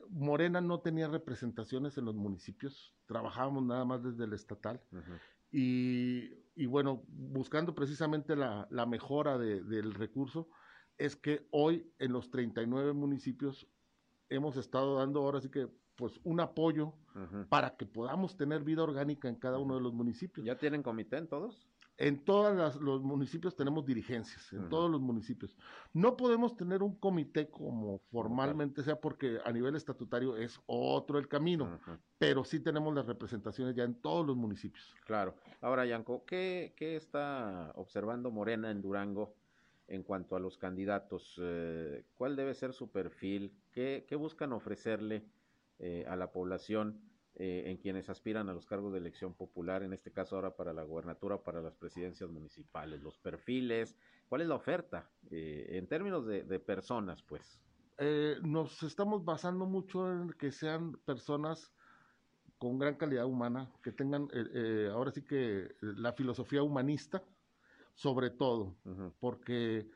Morena 0.10 0.62
no 0.62 0.80
tenía 0.82 1.08
representaciones 1.08 1.98
en 1.98 2.06
los 2.06 2.16
municipios, 2.16 2.94
trabajábamos 3.06 3.64
nada 3.64 3.86
más 3.86 4.04
desde 4.04 4.26
el 4.26 4.34
estatal. 4.34 4.82
y, 5.52 6.30
y, 6.56 6.66
bueno, 6.66 7.04
buscando 7.08 7.74
precisamente 7.74 8.36
la, 8.36 8.68
la 8.70 8.86
mejora 8.86 9.38
de, 9.38 9.62
del 9.64 9.94
recurso, 9.94 10.50
es 11.02 11.16
que 11.16 11.48
hoy 11.50 11.92
en 11.98 12.14
los 12.14 12.30
39 12.30 12.94
municipios 12.94 13.68
hemos 14.30 14.56
estado 14.56 14.98
dando 14.98 15.22
ahora 15.22 15.42
sí 15.42 15.50
que 15.50 15.68
pues 15.96 16.20
un 16.24 16.40
apoyo 16.40 16.94
para 17.50 17.76
que 17.76 17.86
podamos 17.86 18.38
tener 18.38 18.64
vida 18.64 18.84
orgánica 18.84 19.28
en 19.28 19.36
cada 19.36 19.58
uno 19.58 19.76
de 19.76 19.82
los 19.82 19.94
municipios. 19.94 20.46
¿Ya 20.46 20.58
tienen 20.58 20.82
comité 20.82 21.18
en 21.18 21.28
todos? 21.28 21.68
En 21.98 22.24
todos 22.24 22.80
los 22.80 23.04
municipios 23.04 23.56
tenemos 23.56 23.86
dirigencias, 23.86 24.54
en 24.54 24.70
todos 24.70 24.90
los 24.90 25.02
municipios. 25.02 25.56
No 25.94 26.18
podemos 26.18 26.56
tener 26.56 26.82
un 26.82 26.96
comité 26.96 27.50
como 27.50 28.00
formalmente 28.12 28.82
sea 28.82 29.00
porque 29.00 29.40
a 29.44 29.52
nivel 29.52 29.76
estatutario 29.76 30.38
es 30.38 30.60
otro 30.66 31.20
el 31.20 31.28
camino, 31.28 31.80
pero 32.18 32.44
sí 32.44 32.60
tenemos 32.60 32.96
las 32.96 33.06
representaciones 33.06 33.76
ya 33.76 33.84
en 33.84 33.96
todos 33.96 34.26
los 34.26 34.36
municipios. 34.36 34.96
Claro. 35.06 35.36
Ahora, 35.60 35.86
Yanko, 35.86 36.26
¿qué, 36.26 36.74
qué 36.78 36.96
está 36.96 37.72
observando 37.76 38.32
Morena 38.32 38.72
en 38.72 38.82
Durango 38.82 39.36
en 39.92 40.04
cuanto 40.04 40.38
a 40.38 40.40
los 40.40 40.58
candidatos, 40.58 41.36
eh, 41.42 42.06
cuál 42.16 42.38
debe 42.38 42.54
ser 42.54 42.72
su 42.72 42.92
perfil, 42.92 43.54
qué, 43.74 44.06
buscan 44.18 44.54
ofrecerle 44.54 45.26
eh, 45.80 46.06
a 46.08 46.16
la 46.16 46.32
población 46.32 47.02
eh, 47.36 47.64
en 47.66 47.76
quienes 47.76 48.10
aspiran 48.10 48.48
a 48.48 48.54
los 48.54 48.66
cargos 48.66 48.94
de 48.94 49.00
elección 49.00 49.34
popular, 49.34 49.84
en 49.84 49.92
este 49.92 50.14
caso 50.14 50.38
ahora 50.38 50.56
para 50.56 50.72
la 50.72 50.84
gubernatura, 50.84 51.44
para 51.44 51.62
las 51.62 51.76
presidencias 51.76 52.30
municipales, 52.30 53.02
los 53.02 53.18
perfiles, 53.18 53.98
cuál 54.30 54.42
es 54.42 54.48
la 54.48 54.56
oferta 54.56 55.10
en 55.30 55.86
términos 55.88 56.26
de, 56.26 56.60
personas, 56.60 57.22
pues. 57.24 57.62
nos 58.44 58.84
estamos 58.84 59.26
basando 59.26 59.66
mucho 59.66 60.10
en 60.10 60.30
que 60.32 60.54
sean 60.54 60.94
personas 61.04 61.74
con 62.58 62.80
gran 62.80 62.96
calidad 62.96 63.26
humana, 63.26 63.70
que 63.84 63.92
tengan 63.92 64.30
ahora 64.94 65.12
sí 65.12 65.24
que 65.24 65.76
la 65.82 66.14
filosofía 66.14 66.64
humanista, 66.64 67.24
sobre 67.96 68.30
todo, 68.30 68.76
porque 69.20 69.90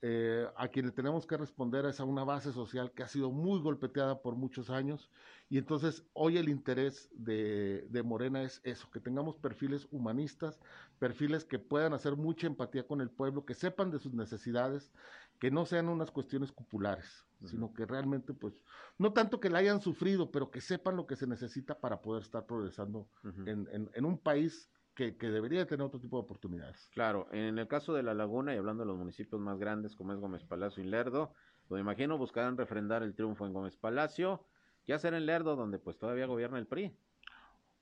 eh, 0.00 0.46
a 0.56 0.68
quien 0.68 0.86
le 0.86 0.92
tenemos 0.92 1.26
que 1.26 1.36
responder 1.36 1.84
es 1.86 1.98
a 1.98 2.04
una 2.04 2.22
base 2.22 2.52
social 2.52 2.92
que 2.92 3.02
ha 3.02 3.08
sido 3.08 3.32
muy 3.32 3.60
golpeteada 3.60 4.22
por 4.22 4.36
muchos 4.36 4.70
años 4.70 5.10
y 5.50 5.58
entonces 5.58 6.04
hoy 6.12 6.36
el 6.36 6.48
interés 6.48 7.08
de, 7.12 7.84
de, 7.90 8.02
Morena 8.04 8.42
es 8.42 8.60
eso, 8.62 8.88
que 8.92 9.00
tengamos 9.00 9.36
perfiles 9.36 9.88
humanistas, 9.90 10.60
perfiles 11.00 11.44
que 11.44 11.58
puedan 11.58 11.94
hacer 11.94 12.14
mucha 12.14 12.46
empatía 12.46 12.86
con 12.86 13.00
el 13.00 13.10
pueblo, 13.10 13.44
que 13.44 13.54
sepan 13.54 13.90
de 13.90 13.98
sus 13.98 14.14
necesidades, 14.14 14.92
que 15.40 15.50
no 15.50 15.66
sean 15.66 15.88
unas 15.88 16.12
cuestiones 16.12 16.52
cupulares, 16.52 17.26
sino 17.44 17.72
que 17.72 17.84
realmente 17.84 18.34
pues, 18.34 18.54
no 18.98 19.12
tanto 19.12 19.40
que 19.40 19.50
la 19.50 19.58
hayan 19.58 19.80
sufrido, 19.80 20.30
pero 20.30 20.50
que 20.50 20.60
sepan 20.60 20.96
lo 20.96 21.08
que 21.08 21.16
se 21.16 21.26
necesita 21.26 21.80
para 21.80 22.02
poder 22.02 22.22
estar 22.22 22.46
progresando 22.46 23.08
en, 23.46 23.68
en, 23.72 23.90
en 23.92 24.04
un 24.04 24.16
país 24.18 24.70
que, 24.98 25.30
debería 25.30 25.64
tener 25.64 25.86
otro 25.86 26.00
tipo 26.00 26.16
de 26.16 26.24
oportunidades. 26.24 26.90
Claro, 26.92 27.28
en 27.30 27.58
el 27.58 27.68
caso 27.68 27.94
de 27.94 28.02
La 28.02 28.14
Laguna 28.14 28.52
y 28.52 28.58
hablando 28.58 28.82
de 28.82 28.88
los 28.88 28.98
municipios 28.98 29.40
más 29.40 29.58
grandes 29.58 29.94
como 29.94 30.12
es 30.12 30.18
Gómez 30.18 30.42
Palacio 30.44 30.82
y 30.82 30.88
Lerdo, 30.88 31.34
lo 31.70 31.78
imagino 31.78 32.18
buscarán 32.18 32.56
refrendar 32.56 33.04
el 33.04 33.14
triunfo 33.14 33.46
en 33.46 33.52
Gómez 33.52 33.76
Palacio. 33.76 34.44
¿Qué 34.84 34.94
hacer 34.94 35.14
en 35.14 35.26
Lerdo 35.26 35.54
donde 35.54 35.78
pues 35.78 35.98
todavía 35.98 36.26
gobierna 36.26 36.58
el 36.58 36.66
PRI? 36.66 36.96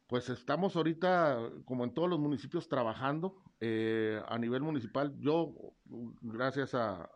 Pues 0.09 0.29
estamos 0.29 0.77
ahorita, 0.77 1.39
como 1.65 1.85
en 1.85 1.95
todos 1.95 2.09
los 2.09 2.19
municipios, 2.19 2.69
trabajando 2.69 3.43
eh, 3.61 4.21
a 4.29 4.39
nivel 4.39 4.63
municipal. 4.63 5.15
Yo, 5.19 5.55
gracias 6.21 6.75
a, 6.75 7.09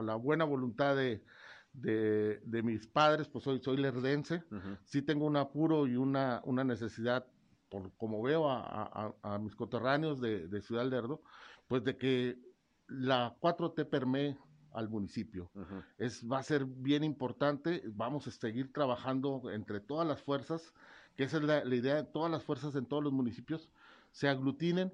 la 0.00 0.14
buena 0.14 0.44
voluntad 0.44 0.94
de, 0.94 1.24
de, 1.72 2.62
mis 2.62 2.86
padres, 2.86 3.28
pues 3.28 3.44
soy, 3.44 3.60
soy 3.60 3.78
lerdense, 3.78 4.44
sí 4.84 5.02
tengo 5.02 5.26
un 5.26 5.36
apuro 5.36 5.86
y 5.86 5.96
una, 5.96 6.40
una 6.44 6.64
necesidad, 6.64 7.26
por 7.72 7.90
como 7.96 8.20
veo 8.22 8.48
a, 8.48 9.38
mis 9.40 9.56
coterráneos 9.56 10.20
de, 10.20 10.46
de, 10.46 10.60
Ciudad 10.60 10.86
Lerdo, 10.86 11.22
pues 11.66 11.82
de 11.82 11.96
que 11.96 12.38
la 12.86 13.34
4T 13.40 13.88
permee 13.88 14.36
al 14.72 14.90
municipio. 14.90 15.50
es, 15.96 16.22
va 16.30 16.38
a 16.38 16.42
ser 16.42 16.66
bien 16.66 17.02
importante, 17.02 17.82
vamos 17.86 18.26
a 18.26 18.30
seguir 18.30 18.72
trabajando 18.72 19.50
entre 19.50 19.80
todas 19.80 20.06
las 20.06 20.22
fuerzas 20.22 20.74
que 21.16 21.24
esa 21.24 21.38
es 21.38 21.42
la, 21.42 21.74
idea 21.74 21.96
de 21.96 22.04
todas 22.04 22.30
las 22.30 22.42
fuerzas 22.42 22.74
en 22.74 22.86
todos 22.86 23.02
los 23.02 23.12
municipios, 23.12 23.70
se 24.10 24.28
aglutinen 24.28 24.92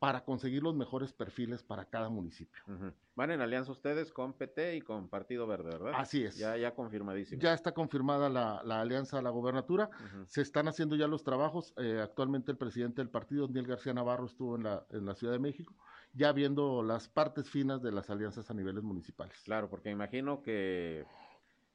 para 0.00 0.24
conseguir 0.24 0.62
los 0.62 0.74
mejores 0.74 1.12
perfiles 1.12 1.62
para 1.62 1.84
cada 1.84 2.08
municipio. 2.08 2.62
Van 3.14 3.30
en 3.32 3.42
alianza 3.42 3.70
ustedes 3.70 4.10
con 4.10 4.32
PT 4.32 4.76
y 4.76 4.80
con 4.80 5.08
Partido 5.08 5.46
Verde, 5.46 5.72
¿verdad? 5.72 5.92
Así 5.94 6.24
es. 6.24 6.38
Ya, 6.38 6.56
ya 6.56 6.74
confirmadísimo. 6.74 7.40
Ya 7.40 7.52
está 7.52 7.72
confirmada 7.72 8.30
la, 8.30 8.80
alianza 8.80 9.18
a 9.18 9.22
la 9.22 9.28
gobernatura. 9.28 9.90
Se 10.26 10.40
están 10.40 10.68
haciendo 10.68 10.96
ya 10.96 11.06
los 11.06 11.22
trabajos. 11.22 11.74
Eh, 11.76 12.00
actualmente 12.02 12.50
el 12.50 12.56
presidente 12.56 13.02
del 13.02 13.10
partido, 13.10 13.46
Daniel 13.46 13.66
García 13.66 13.92
Navarro, 13.92 14.24
estuvo 14.24 14.56
en 14.56 14.62
la, 14.62 14.86
en 14.88 15.04
la 15.04 15.14
Ciudad 15.14 15.34
de 15.34 15.38
México, 15.38 15.74
ya 16.14 16.32
viendo 16.32 16.82
las 16.82 17.06
partes 17.10 17.50
finas 17.50 17.82
de 17.82 17.92
las 17.92 18.08
alianzas 18.08 18.50
a 18.50 18.54
niveles 18.54 18.82
municipales. 18.82 19.36
Claro, 19.44 19.68
porque 19.68 19.90
imagino 19.90 20.40
que 20.40 21.04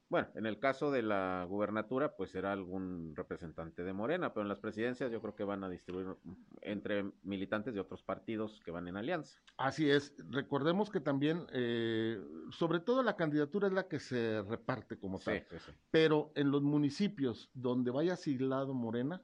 bueno, 0.08 0.28
en 0.36 0.46
el 0.46 0.60
caso 0.60 0.92
de 0.92 1.02
la 1.02 1.46
gubernatura, 1.50 2.16
pues 2.16 2.30
será 2.30 2.52
algún 2.52 3.16
representante 3.16 3.84
de 3.84 3.92
Morena, 3.92 4.34
pero 4.34 4.44
en 4.44 4.50
las 4.50 4.60
presidencias 4.60 5.12
yo 5.12 5.20
creo 5.20 5.36
que 5.36 5.44
van 5.44 5.64
a 5.64 5.70
distribuir 5.70 6.16
entre 6.62 7.12
militantes 7.24 7.74
de 7.74 7.80
otros 7.80 8.04
partidos 8.04 8.62
que 8.64 8.72
van 8.72 8.88
en 8.88 8.98
alianza. 8.98 9.40
Así 9.58 9.90
es. 9.90 10.14
Recordemos 10.30 10.92
que 10.92 11.00
también, 11.00 11.48
eh, 11.54 12.22
sobre 12.52 12.80
todo 12.80 13.02
la 13.02 13.16
candidatura 13.16 13.68
es 13.68 13.74
la 13.74 13.88
que 13.88 14.00
se 14.00 14.44
reparte 14.44 14.98
como 14.98 15.20
tal. 15.20 15.44
Pero 15.90 16.32
en 16.36 16.52
los 16.52 16.62
municipios 16.62 17.50
donde 17.56 17.90
vaya 17.90 18.16
siglado 18.16 18.74
Morena, 18.76 19.24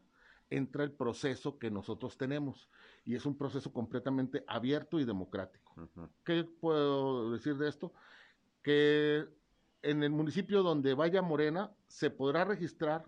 entra 0.50 0.84
el 0.84 0.92
proceso 0.92 1.60
que 1.60 1.70
nosotros 1.70 2.18
tenemos. 2.18 2.70
Y 3.06 3.16
es 3.16 3.26
un 3.26 3.38
proceso 3.38 3.72
completamente 3.72 4.44
abierto 4.48 5.00
y 5.00 5.06
democrático. 5.06 5.76
¿Qué 6.24 6.44
puedo 6.44 7.32
decir 7.32 7.56
de 7.58 7.70
esto? 7.70 7.94
Que 8.62 9.28
en 9.84 10.04
el 10.04 10.12
municipio 10.12 10.64
donde 10.64 10.94
vaya 10.94 11.22
Morena 11.22 11.72
se 11.88 12.10
podrá 12.10 12.46
registrar 12.46 13.06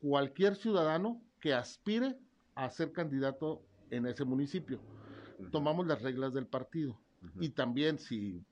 cualquier 0.00 0.56
ciudadano 0.56 1.20
que 1.40 1.54
aspire 1.54 2.16
a 2.54 2.70
ser 2.70 2.92
candidato 2.92 3.62
en 3.90 4.06
ese 4.06 4.24
municipio. 4.24 4.80
Tomamos 5.50 5.86
las 5.86 6.02
reglas 6.02 6.32
del 6.32 6.46
partido. 6.46 6.98
Y 7.40 7.50
también 7.50 7.98
si 7.98 8.44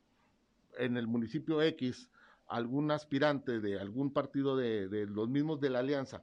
en 0.79 0.97
el 0.97 1.07
municipio 1.07 1.63
X 1.63 2.09
algún 2.49 2.91
aspirante 2.91 3.61
de 3.61 3.81
algún 3.81 4.13
partido 4.13 4.57
de, 4.57 5.07
los 5.07 5.29
mismos 5.29 5.61
de 5.61 5.71
la 5.71 5.81
alianza 5.81 6.23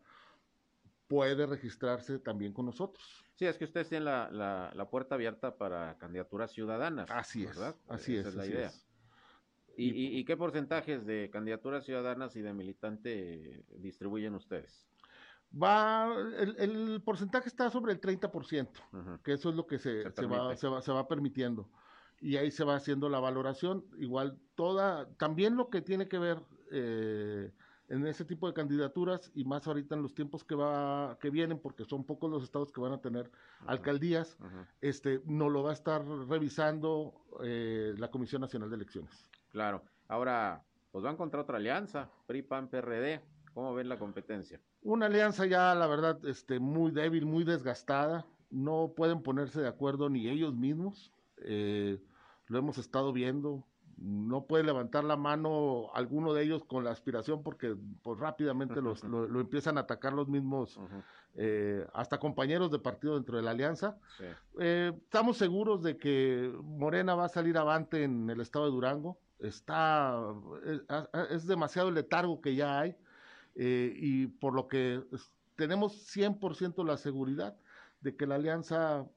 puede 1.08 1.46
registrarse 1.46 2.20
también 2.20 2.54
con 2.54 2.66
nosotros. 2.66 3.04
Sí, 3.36 3.46
es 3.46 3.58
que 3.58 3.66
ustedes 3.66 3.90
tienen 3.90 4.06
la, 4.06 4.72
la, 4.74 4.90
puerta 4.90 5.16
abierta 5.16 5.58
para 5.58 5.98
candidaturas 5.98 6.52
ciudadanas. 6.52 7.10
Así 7.12 7.44
es, 7.44 7.58
así 7.88 8.16
es, 8.16 8.28
es 8.28 8.36
la 8.36 8.46
idea. 8.46 8.72
¿Y, 9.76 10.24
qué 10.26 10.38
porcentajes 10.38 11.06
de 11.06 11.30
candidaturas 11.32 11.86
ciudadanas 11.86 12.36
y 12.36 12.42
de 12.42 12.54
militante 12.54 13.66
distribuyen 13.78 14.36
ustedes? 14.36 14.88
Va, 15.56 16.14
el, 16.38 17.02
porcentaje 17.04 17.48
está 17.48 17.70
sobre 17.70 17.94
el 17.94 18.02
30%, 18.02 19.22
que 19.24 19.34
eso 19.34 19.50
es 19.50 19.56
lo 19.56 19.68
que 19.68 19.80
se, 19.80 20.12
se, 20.12 20.26
va, 20.26 20.56
se, 20.56 20.68
va, 20.68 20.82
se, 20.82 20.92
va, 20.92 21.08
permitiendo. 21.08 21.70
Y 22.22 22.38
ahí 22.38 22.52
se 22.52 22.64
va 22.64 22.76
haciendo 22.76 23.10
la 23.10 23.20
valoración. 23.20 23.86
Igual 23.98 24.40
toda, 24.56 25.10
también 25.18 25.56
lo 25.56 25.70
que 25.70 25.82
tiene 25.82 26.08
que 26.08 26.18
ver 26.18 26.40
eh, 26.72 27.52
en 27.90 28.08
ese 28.08 28.26
tipo 28.26 28.48
de 28.48 28.54
candidaturas, 28.54 29.32
y 29.36 29.44
más 29.44 29.68
ahorita 29.68 29.96
en 29.96 30.02
los 30.02 30.16
tiempos 30.16 30.44
que 30.44 30.56
va, 30.56 31.18
que 31.20 31.30
vienen, 31.30 31.60
porque 31.60 31.86
son 31.86 32.04
pocos 32.04 32.32
los 32.32 32.44
estados 32.44 32.72
que 32.72 32.82
van 32.82 32.94
a 32.94 33.02
tener 33.02 33.30
alcaldías, 33.68 34.38
este, 34.82 35.22
no 35.26 35.50
lo 35.50 35.62
va 35.62 35.72
a 35.72 35.74
estar 35.74 36.04
revisando 36.28 37.14
eh, 37.44 37.94
la 37.98 38.10
Comisión 38.10 38.42
Nacional 38.42 38.70
de 38.70 38.78
Elecciones. 38.78 39.30
Claro. 39.54 39.84
Ahora, 40.08 40.64
pues 40.92 41.04
van 41.04 41.16
contra 41.16 41.42
otra 41.42 41.58
alianza, 41.58 42.10
PRI, 42.28 42.42
PAN, 42.42 42.68
PRD. 42.68 43.22
¿Cómo 43.54 43.74
ven 43.76 43.88
la 43.88 44.00
competencia? 44.00 44.60
Una 44.82 45.06
alianza 45.06 45.46
ya, 45.46 45.74
la 45.76 45.86
verdad, 45.86 46.20
este, 46.26 46.60
muy 46.60 46.92
débil, 46.92 47.26
muy 47.26 47.44
desgastada. 47.44 48.26
No 48.50 48.94
pueden 48.96 49.22
ponerse 49.22 49.62
de 49.62 49.68
acuerdo 49.68 50.10
ni 50.10 50.28
ellos 50.28 50.56
mismos. 50.56 51.14
Eh, 51.38 52.02
lo 52.48 52.58
hemos 52.58 52.80
estado 52.80 53.14
viendo. 53.14 53.64
No 53.96 54.46
puede 54.48 54.64
levantar 54.64 55.04
la 55.04 55.18
mano 55.18 55.92
alguno 55.94 56.34
de 56.34 56.44
ellos 56.44 56.66
con 56.66 56.84
la 56.84 56.90
aspiración 56.90 57.44
porque 57.44 57.76
pues, 58.02 58.20
rápidamente 58.20 58.82
los, 58.82 59.04
lo, 59.04 59.40
empiezan 59.40 59.78
a 59.78 59.82
atacar 59.82 60.14
los 60.14 60.28
mismos, 60.28 60.80
eh, 61.36 61.86
hasta 61.94 62.20
compañeros 62.20 62.72
de 62.72 62.80
partido 62.80 63.14
dentro 63.14 63.38
de 63.38 63.44
la 63.44 63.52
alianza. 63.52 63.98
Eh, 64.60 64.92
estamos 64.96 65.38
seguros 65.38 65.84
de 65.84 65.96
que 65.98 66.52
Morena 66.64 67.14
va 67.14 67.26
a 67.26 67.30
salir 67.30 67.56
avante 67.56 68.04
en 68.04 68.32
el 68.32 68.42
estado 68.42 68.66
de 68.66 68.72
Durango 68.72 69.20
está, 69.40 70.18
es, 71.30 71.46
demasiado 71.46 71.92
letargo 71.92 72.42
que 72.42 72.56
ya 72.56 72.80
hay 72.80 72.96
eh, 73.56 73.94
y 73.96 74.28
por 74.28 74.54
lo 74.54 74.68
que 74.68 75.04
tenemos 75.56 75.94
100% 76.16 76.86
la 76.86 76.98
seguridad 76.98 77.58
de 78.02 78.16
que 78.16 78.28
la 78.28 78.36
alianza, 78.36 79.08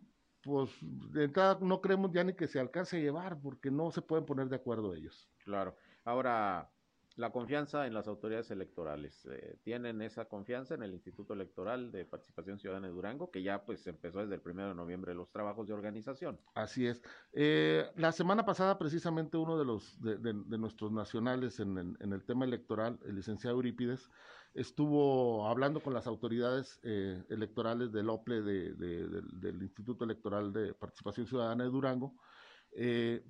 pues 0.42 0.70
de 0.80 1.24
entrada 1.24 1.58
no 1.60 1.80
creemos 1.80 2.12
ya 2.12 2.24
ni 2.24 2.34
que 2.34 2.46
se 2.46 2.60
alcance 2.60 2.96
a 2.96 3.00
llevar 3.00 3.40
porque 3.40 3.70
no 3.70 3.90
se 3.90 4.02
pueden 4.02 4.24
poner 4.24 4.48
de 4.48 4.56
acuerdo 4.56 4.94
ellos. 4.94 5.28
Claro. 5.44 5.76
Ahora, 6.04 6.70
la 7.16 7.30
confianza 7.30 7.86
en 7.86 7.94
las 7.94 8.08
autoridades 8.08 8.50
electorales. 8.50 9.26
Eh, 9.30 9.58
¿Tienen 9.62 10.02
esa 10.02 10.26
confianza 10.26 10.74
en 10.74 10.82
el 10.82 10.92
Instituto 10.92 11.32
Electoral 11.32 11.90
de 11.90 12.04
Participación 12.04 12.58
Ciudadana 12.58 12.88
de 12.88 12.92
Durango, 12.92 13.30
que 13.30 13.42
ya 13.42 13.64
pues 13.64 13.86
empezó 13.86 14.20
desde 14.20 14.34
el 14.34 14.42
primero 14.42 14.68
de 14.68 14.74
noviembre 14.74 15.14
los 15.14 15.30
trabajos 15.30 15.66
de 15.66 15.72
organización? 15.72 16.38
Así 16.54 16.86
es. 16.86 17.02
Eh, 17.32 17.86
la 17.96 18.12
semana 18.12 18.44
pasada 18.44 18.78
precisamente 18.78 19.38
uno 19.38 19.58
de 19.58 19.64
los 19.64 19.98
de, 20.00 20.34
nuestros 20.58 20.92
nacionales 20.92 21.58
en, 21.58 21.96
el 22.00 22.24
tema 22.24 22.44
electoral, 22.44 22.98
el 23.06 23.16
licenciado 23.16 23.56
Eurípides, 23.56 24.10
estuvo 24.52 25.48
hablando 25.48 25.80
con 25.80 25.94
las 25.94 26.06
autoridades 26.06 26.78
eh, 26.82 27.24
electorales 27.30 27.92
del 27.92 28.10
OPLE 28.10 28.42
del 28.42 29.62
Instituto 29.62 30.04
Electoral 30.04 30.52
de 30.52 30.74
Participación 30.74 31.26
Ciudadana 31.26 31.64
de 31.64 31.70
Durango, 31.70 32.14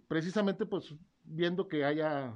precisamente 0.08 0.66
pues 0.66 0.92
viendo 1.22 1.68
que 1.68 1.84
haya 1.84 2.34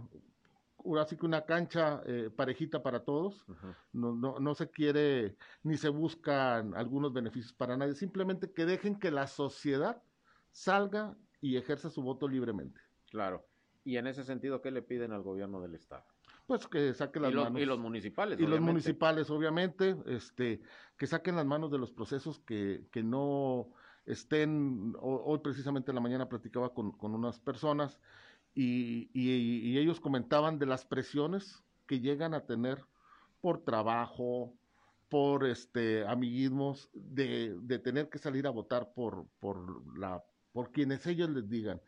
así 1.00 1.16
que 1.16 1.26
una 1.26 1.44
cancha 1.44 2.02
eh, 2.06 2.30
parejita 2.34 2.82
para 2.82 3.00
todos, 3.00 3.44
no, 3.92 4.14
no, 4.14 4.38
no, 4.38 4.54
se 4.54 4.70
quiere 4.70 5.36
ni 5.62 5.76
se 5.76 5.88
buscan 5.88 6.74
algunos 6.74 7.12
beneficios 7.12 7.52
para 7.52 7.76
nadie, 7.76 7.94
simplemente 7.94 8.52
que 8.52 8.66
dejen 8.66 8.98
que 8.98 9.10
la 9.10 9.26
sociedad 9.26 10.02
salga 10.50 11.16
y 11.40 11.56
ejerza 11.56 11.90
su 11.90 12.02
voto 12.02 12.28
libremente. 12.28 12.80
Claro. 13.10 13.46
Y 13.84 13.96
en 13.96 14.06
ese 14.06 14.24
sentido, 14.24 14.60
¿qué 14.60 14.70
le 14.70 14.82
piden 14.82 15.12
al 15.12 15.22
gobierno 15.22 15.60
del 15.60 15.74
estado? 15.74 16.04
Pues 16.46 16.66
que 16.66 16.92
saquen 16.94 17.22
las 17.22 17.34
manos. 17.34 17.60
Y 17.60 17.64
los 17.64 17.78
municipales. 17.78 18.38
Y 18.40 18.46
los 18.46 18.60
municipales, 18.60 19.30
obviamente, 19.30 19.96
este, 20.06 20.60
que 20.96 21.06
saquen 21.06 21.36
las 21.36 21.46
manos 21.46 21.70
de 21.70 21.78
los 21.78 21.92
procesos 21.92 22.40
que, 22.40 22.86
que 22.90 23.02
no 23.02 23.70
estén, 24.04 24.94
hoy 25.00 25.38
precisamente 25.38 25.90
en 25.92 25.94
la 25.94 26.00
mañana 26.00 26.28
platicaba 26.28 26.74
con, 26.74 26.92
con 26.92 27.14
unas 27.14 27.38
personas 27.38 28.00
y, 28.54 29.78
ellos 29.78 30.00
comentaban 30.00 30.58
de 30.58 30.66
las 30.66 30.84
presiones 30.84 31.62
que 31.86 32.00
llegan 32.00 32.34
a 32.34 32.46
tener 32.46 32.84
por 33.40 33.64
trabajo, 33.64 34.52
por 35.08 35.46
este 35.46 36.06
amiguismos, 36.06 36.90
de, 36.92 37.80
tener 37.82 38.08
que 38.08 38.18
salir 38.18 38.46
a 38.46 38.50
votar 38.50 38.92
por, 38.92 39.26
por 39.40 40.72
quienes 40.72 41.06
ellos 41.06 41.30
les 41.30 41.48
digan. 41.48 41.80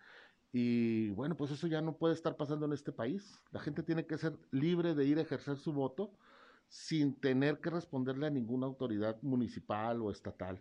Y 0.52 1.10
bueno, 1.10 1.34
pues 1.36 1.50
eso 1.50 1.66
ya 1.66 1.80
no 1.80 1.96
puede 1.96 2.14
estar 2.14 2.36
pasando 2.36 2.66
en 2.66 2.74
este 2.74 2.92
país. 2.92 3.40
La 3.52 3.60
gente 3.60 3.82
tiene 3.82 4.06
que 4.06 4.18
ser 4.18 4.38
libre 4.50 4.94
de 4.94 5.06
ir 5.06 5.18
a 5.18 5.22
ejercer 5.22 5.56
su 5.56 5.72
voto 5.72 6.12
sin 6.68 7.14
tener 7.14 7.60
que 7.60 7.70
responderle 7.70 8.26
a 8.26 8.30
ninguna 8.30 8.66
autoridad 8.66 9.20
municipal 9.22 10.02
o 10.02 10.10
estatal. 10.10 10.60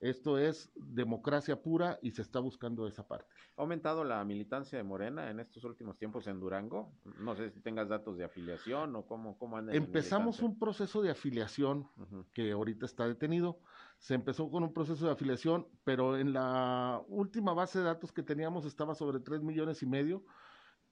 Esto 0.00 0.38
es 0.38 0.70
democracia 0.74 1.60
pura 1.60 1.98
y 2.00 2.12
se 2.12 2.22
está 2.22 2.40
buscando 2.40 2.88
esa 2.88 3.06
parte. 3.06 3.26
¿Ha 3.56 3.60
aumentado 3.60 4.02
la 4.02 4.24
militancia 4.24 4.78
de 4.78 4.82
Morena 4.82 5.30
en 5.30 5.40
estos 5.40 5.62
últimos 5.64 5.98
tiempos 5.98 6.26
en 6.26 6.40
Durango? 6.40 6.94
No 7.18 7.36
sé 7.36 7.50
si 7.50 7.60
tengas 7.60 7.90
datos 7.90 8.16
de 8.16 8.24
afiliación 8.24 8.96
o 8.96 9.04
cómo, 9.04 9.36
cómo 9.36 9.58
anda. 9.58 9.74
Empezamos 9.74 10.40
un 10.40 10.58
proceso 10.58 11.02
de 11.02 11.10
afiliación 11.10 11.86
que 12.32 12.52
ahorita 12.52 12.86
está 12.86 13.06
detenido. 13.06 13.60
Se 13.98 14.14
empezó 14.14 14.50
con 14.50 14.62
un 14.62 14.72
proceso 14.72 15.04
de 15.04 15.12
afiliación, 15.12 15.68
pero 15.84 16.16
en 16.16 16.32
la 16.32 17.02
última 17.08 17.52
base 17.52 17.80
de 17.80 17.84
datos 17.84 18.10
que 18.10 18.22
teníamos 18.22 18.64
estaba 18.64 18.94
sobre 18.94 19.20
3 19.20 19.42
millones 19.42 19.82
y 19.82 19.86
medio 19.86 20.24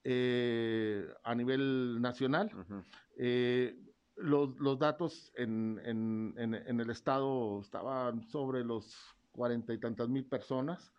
eh, 0.05 1.09
a 1.25 1.35
nivel 1.35 2.01
nacional. 2.03 2.51
Eh, 3.17 3.88
los, 4.19 4.59
los 4.59 4.79
datos 4.79 5.33
en, 5.37 5.81
en, 5.85 6.35
en, 6.37 6.81
el 6.81 6.91
estado 6.91 7.61
estaban 7.61 8.23
sobre 8.29 8.65
los 8.65 8.97
cuarenta 9.33 9.73
y 9.73 9.79
tantas 9.79 10.09
mil 10.09 10.25
personas, 10.25 10.93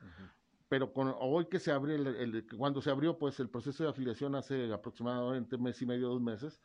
pero 0.70 0.94
con, 0.94 1.14
hoy 1.20 1.48
que 1.48 1.60
se 1.60 1.72
abrió, 1.72 1.96
el, 1.96 2.46
cuando 2.58 2.82
se 2.82 2.90
abrió 2.90 3.18
pues 3.18 3.40
el 3.40 3.50
proceso 3.50 3.84
de 3.84 3.90
afiliación 3.90 4.36
hace 4.36 4.72
aproximadamente 4.72 5.58
mes 5.58 5.82
y 5.82 5.86
medio, 5.86 6.10
dos 6.10 6.22
meses, 6.22 6.62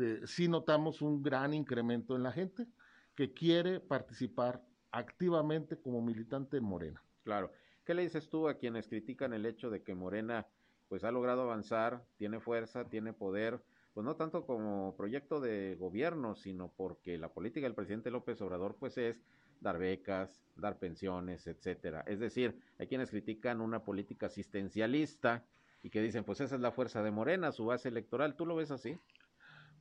eh, 0.00 0.22
sí 0.24 0.48
notamos 0.48 1.02
un 1.02 1.22
gran 1.22 1.52
incremento 1.52 2.16
en 2.16 2.22
la 2.22 2.32
gente 2.32 2.66
que 3.14 3.32
quiere 3.32 3.80
participar 3.80 4.64
activamente 4.90 5.78
como 5.78 6.00
militante 6.00 6.56
en 6.56 6.64
Morena. 6.64 7.02
Claro. 7.24 7.52
¿Qué 7.84 7.94
le 7.94 8.02
dices 8.02 8.28
tú 8.28 8.48
a 8.48 8.54
quienes 8.54 8.88
critican 8.88 9.32
el 9.32 9.44
hecho 9.44 9.68
de 9.68 9.82
que 9.82 9.94
Morena 9.94 10.46
pues 10.88 11.04
ha 11.04 11.10
logrado 11.10 11.42
avanzar, 11.42 12.04
tiene 12.16 12.38
fuerza, 12.38 12.88
tiene 12.88 13.12
poder, 13.12 13.62
pues 13.94 14.04
no 14.04 14.16
tanto 14.16 14.46
como 14.46 14.94
proyecto 14.96 15.40
de 15.40 15.76
gobierno, 15.78 16.34
sino 16.34 16.72
porque 16.76 17.18
la 17.18 17.32
política 17.32 17.66
del 17.66 17.74
presidente 17.74 18.10
López 18.10 18.40
Obrador 18.40 18.76
pues 18.78 18.96
es 18.98 19.22
dar 19.60 19.78
becas, 19.78 20.42
dar 20.56 20.78
pensiones, 20.78 21.46
etcétera. 21.46 22.02
Es 22.06 22.18
decir, 22.18 22.58
hay 22.78 22.86
quienes 22.86 23.10
critican 23.10 23.60
una 23.60 23.84
política 23.84 24.26
asistencialista 24.26 25.44
y 25.82 25.90
que 25.90 26.00
dicen, 26.00 26.24
pues 26.24 26.40
esa 26.40 26.54
es 26.54 26.60
la 26.60 26.72
fuerza 26.72 27.02
de 27.02 27.10
Morena, 27.10 27.52
su 27.52 27.66
base 27.66 27.88
electoral. 27.88 28.36
¿Tú 28.36 28.46
lo 28.46 28.56
ves 28.56 28.70
así? 28.70 28.98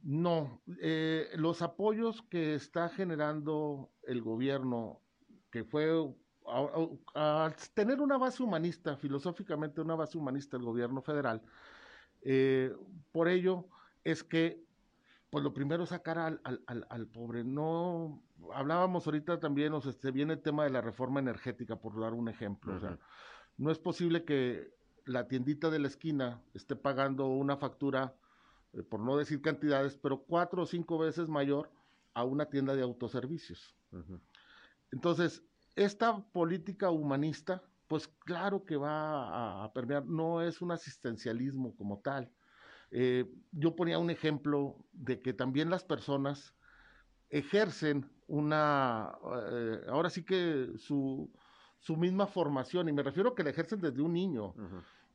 No, 0.03 0.61
eh, 0.81 1.29
los 1.35 1.61
apoyos 1.61 2.23
que 2.23 2.55
está 2.55 2.89
generando 2.89 3.91
el 4.03 4.21
gobierno, 4.21 4.99
que 5.51 5.63
fue 5.63 5.89
al 7.13 7.55
tener 7.73 8.01
una 8.01 8.17
base 8.17 8.41
humanista, 8.41 8.97
filosóficamente 8.97 9.79
una 9.79 9.95
base 9.95 10.17
humanista 10.17 10.57
el 10.57 10.63
gobierno 10.63 11.03
federal, 11.03 11.43
eh, 12.23 12.75
por 13.11 13.27
ello 13.27 13.67
es 14.03 14.23
que, 14.23 14.63
pues 15.29 15.43
lo 15.43 15.53
primero 15.53 15.83
es 15.83 15.89
sacar 15.89 16.17
al, 16.17 16.41
al, 16.43 16.87
al, 16.89 17.07
pobre. 17.07 17.43
No, 17.43 18.21
hablábamos 18.53 19.05
ahorita 19.05 19.39
también, 19.39 19.73
o 19.73 19.81
sea, 19.81 19.91
se 19.91 20.11
viene 20.11 20.33
el 20.33 20.41
tema 20.41 20.63
de 20.63 20.71
la 20.71 20.81
reforma 20.81 21.19
energética, 21.19 21.75
por 21.77 21.99
dar 21.99 22.13
un 22.13 22.27
ejemplo. 22.27 22.75
O 22.75 22.79
sea, 22.79 22.97
no 23.57 23.71
es 23.71 23.79
posible 23.79 24.25
que 24.25 24.73
la 25.05 25.27
tiendita 25.27 25.69
de 25.69 25.79
la 25.79 25.87
esquina 25.87 26.41
esté 26.53 26.75
pagando 26.75 27.27
una 27.27 27.57
factura, 27.57 28.15
eh, 28.73 28.83
por 28.83 28.99
no 28.99 29.17
decir 29.17 29.41
cantidades, 29.41 29.97
pero 29.97 30.23
cuatro 30.23 30.63
o 30.63 30.65
cinco 30.65 30.97
veces 30.97 31.27
mayor 31.27 31.71
a 32.13 32.23
una 32.23 32.45
tienda 32.45 32.75
de 32.75 32.81
autoservicios. 32.81 33.75
Entonces, 34.91 35.43
esta 35.75 36.17
política 36.31 36.89
humanista, 36.89 37.63
pues 37.87 38.07
claro 38.07 38.65
que 38.65 38.75
va 38.75 39.63
a 39.63 39.73
permear, 39.73 40.05
no 40.05 40.41
es 40.41 40.61
un 40.61 40.71
asistencialismo 40.71 41.75
como 41.75 41.99
tal, 41.99 42.29
eh, 42.91 43.25
yo 43.53 43.75
ponía 43.75 43.97
un 43.97 44.09
ejemplo 44.09 44.75
de 44.91 45.21
que 45.21 45.33
también 45.33 45.69
las 45.69 45.83
personas 45.83 46.53
ejercen 47.29 48.09
una, 48.27 49.13
eh, 49.51 49.81
ahora 49.87 50.09
sí 50.09 50.23
que 50.23 50.71
su, 50.77 51.31
su, 51.79 51.95
misma 51.95 52.27
formación, 52.27 52.89
y 52.89 52.93
me 52.93 53.03
refiero 53.03 53.29
a 53.29 53.35
que 53.35 53.43
la 53.43 53.49
ejercen 53.51 53.79
desde 53.79 54.01
un 54.01 54.13
niño. 54.13 54.53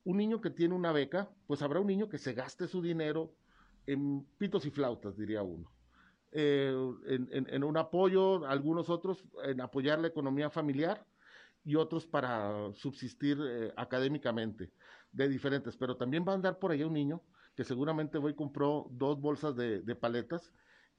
Un 0.04 0.16
niño 0.16 0.40
que 0.40 0.50
tiene 0.50 0.74
una 0.74 0.92
beca, 0.92 1.28
pues 1.46 1.62
habrá 1.62 1.80
un 1.80 1.86
niño 1.86 2.08
que 2.08 2.18
se 2.18 2.32
gaste 2.32 2.66
su 2.66 2.80
dinero 2.80 3.34
en 3.86 4.24
pitos 4.38 4.64
y 4.64 4.70
flautas, 4.70 5.16
diría 5.16 5.42
uno. 5.42 5.70
Eh, 6.32 6.74
en, 7.06 7.64
un 7.64 7.76
apoyo, 7.76 8.46
algunos 8.46 8.88
otros 8.88 9.22
en 9.44 9.60
apoyar 9.60 9.98
la 9.98 10.08
economía 10.08 10.48
familiar 10.48 11.04
y 11.64 11.74
otros 11.76 12.06
para 12.06 12.72
subsistir 12.74 13.38
académicamente, 13.76 14.70
de 15.12 15.28
diferentes. 15.28 15.76
Pero 15.76 15.96
también 15.96 16.24
va 16.26 16.32
a 16.32 16.36
andar 16.36 16.58
por 16.58 16.70
allá 16.70 16.86
un 16.86 16.94
niño 16.94 17.22
que 17.56 17.64
seguramente 17.64 18.18
voy 18.18 18.34
compró 18.34 18.86
dos 18.92 19.18
bolsas 19.18 19.56
de, 19.56 19.96
paletas 19.96 20.52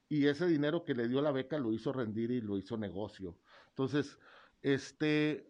y 0.09 0.25
ese 0.25 0.47
dinero 0.47 0.83
que 0.83 0.95
le 0.95 1.07
dio 1.07 1.21
la 1.21 1.31
beca 1.31 1.59
lo 1.59 1.71
hizo 1.71 1.93
rendir 1.93 2.31
y 2.31 2.41
lo 2.41 2.57
hizo 2.57 2.77
negocio. 2.77 3.37
Entonces, 3.69 4.17
este, 4.63 5.49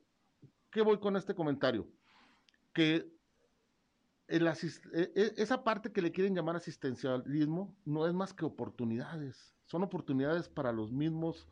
¿qué 0.70 0.82
voy 0.82 1.00
con 1.00 1.16
este 1.16 1.34
comentario? 1.34 1.88
Que 2.74 3.10
e, 4.28 4.38
e, 4.44 5.34
esa 5.38 5.64
parte 5.64 5.94
que 5.94 6.02
le 6.02 6.12
quieren 6.12 6.36
llamar 6.36 6.58
asistencialismo 6.58 7.74
no 7.86 8.06
es 8.06 8.14
más 8.14 8.34
que 8.34 8.44
oportunidades, 8.44 9.56
son 9.66 9.84
oportunidades 9.84 10.50
para 10.50 10.74
los 10.74 10.92
mismos 10.92 11.48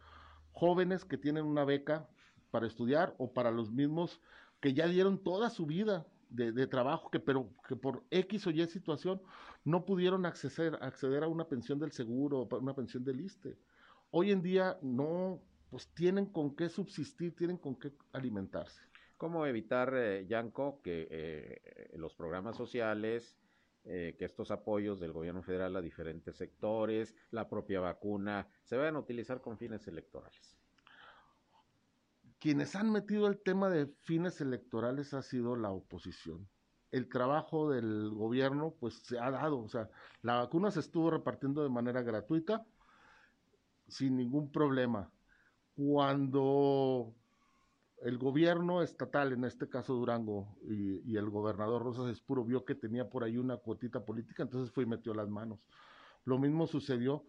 jóvenes 0.51 1.05
que 1.05 1.17
tienen 1.17 1.45
una 1.45 1.63
beca 1.63 2.09
para 2.51 2.67
estudiar 2.67 3.15
o 3.17 3.31
para 3.31 3.51
los 3.51 3.71
mismos 3.71 4.19
que 4.59 4.73
ya 4.73 4.87
dieron 4.87 5.23
toda 5.23 5.49
su 5.49 5.65
vida 5.65 6.05
de, 6.35 6.67
trabajo 6.67 7.09
que 7.09 7.19
pero 7.19 7.49
que 7.67 7.75
por 7.75 8.03
X 8.11 8.47
o 8.47 8.51
Y 8.51 8.65
situación 8.67 9.21
no 9.63 9.85
pudieron 9.85 10.25
acceder, 10.25 10.77
acceder 10.81 11.23
a 11.23 11.27
una 11.27 11.47
pensión 11.47 11.79
del 11.79 11.91
seguro 11.91 12.47
una 12.59 12.75
pensión 12.75 13.03
del 13.03 13.21
ISTE. 13.21 13.57
Hoy 14.11 14.31
en 14.31 14.41
día 14.41 14.77
no, 14.81 15.41
pues 15.69 15.87
tienen 15.93 16.27
con 16.27 16.55
qué 16.55 16.69
subsistir, 16.69 17.35
tienen 17.35 17.57
con 17.57 17.75
qué 17.77 17.91
alimentarse. 18.13 18.81
¿Cómo 19.17 19.45
evitar, 19.45 19.93
eh, 19.95 20.25
Yanko, 20.27 20.81
que 20.81 21.07
eh, 21.09 21.91
los 21.97 22.15
programas 22.15 22.57
sociales, 22.57 23.37
eh, 23.85 24.15
que 24.17 24.25
estos 24.25 24.51
apoyos 24.51 24.99
del 24.99 25.13
gobierno 25.13 25.41
federal 25.41 25.75
a 25.75 25.81
diferentes 25.81 26.35
sectores, 26.35 27.15
la 27.31 27.47
propia 27.47 27.79
vacuna, 27.79 28.47
se 28.63 28.77
vayan 28.77 28.97
a 28.97 28.99
utilizar 28.99 29.41
con 29.41 29.57
fines 29.57 29.87
electorales? 29.87 30.57
Quienes 32.45 32.75
han 32.75 32.91
metido 32.91 33.25
el 33.25 33.39
tema 33.39 33.71
de 33.71 33.87
fines 34.01 34.39
electorales 34.39 35.15
ha 35.15 35.23
sido 35.23 35.55
la 35.55 35.71
oposición. 35.71 36.47
El 36.91 37.09
trabajo 37.09 37.71
del 37.71 38.11
gobierno 38.11 38.75
pues 38.79 39.01
se 39.03 39.17
ha 39.17 39.31
dado, 39.31 39.61
o 39.61 39.67
sea, 39.67 39.89
la 40.21 40.35
vacuna 40.35 40.69
se 40.69 40.81
estuvo 40.81 41.09
repartiendo 41.09 41.63
de 41.63 41.69
manera 41.69 42.03
gratuita 42.03 42.63
sin 43.87 44.15
ningún 44.15 44.51
problema. 44.51 45.11
Cuando 45.75 47.15
el 48.03 48.19
gobierno 48.19 48.83
estatal, 48.83 49.33
en 49.33 49.43
este 49.43 49.67
caso 49.67 49.95
Durango, 49.95 50.55
y, 50.69 51.17
el 51.17 51.31
gobernador 51.31 51.81
Rosas 51.81 52.11
Espuro 52.11 52.45
vio 52.45 52.63
que 52.63 52.75
tenía 52.75 53.09
por 53.09 53.23
ahí 53.23 53.39
una 53.39 53.57
cuotita 53.57 54.05
política, 54.05 54.43
entonces 54.43 54.71
fue 54.71 54.83
y 54.83 54.87
metió 54.87 55.15
las 55.15 55.29
manos. 55.29 55.65
Lo 56.25 56.37
mismo 56.37 56.67
sucedió 56.67 57.25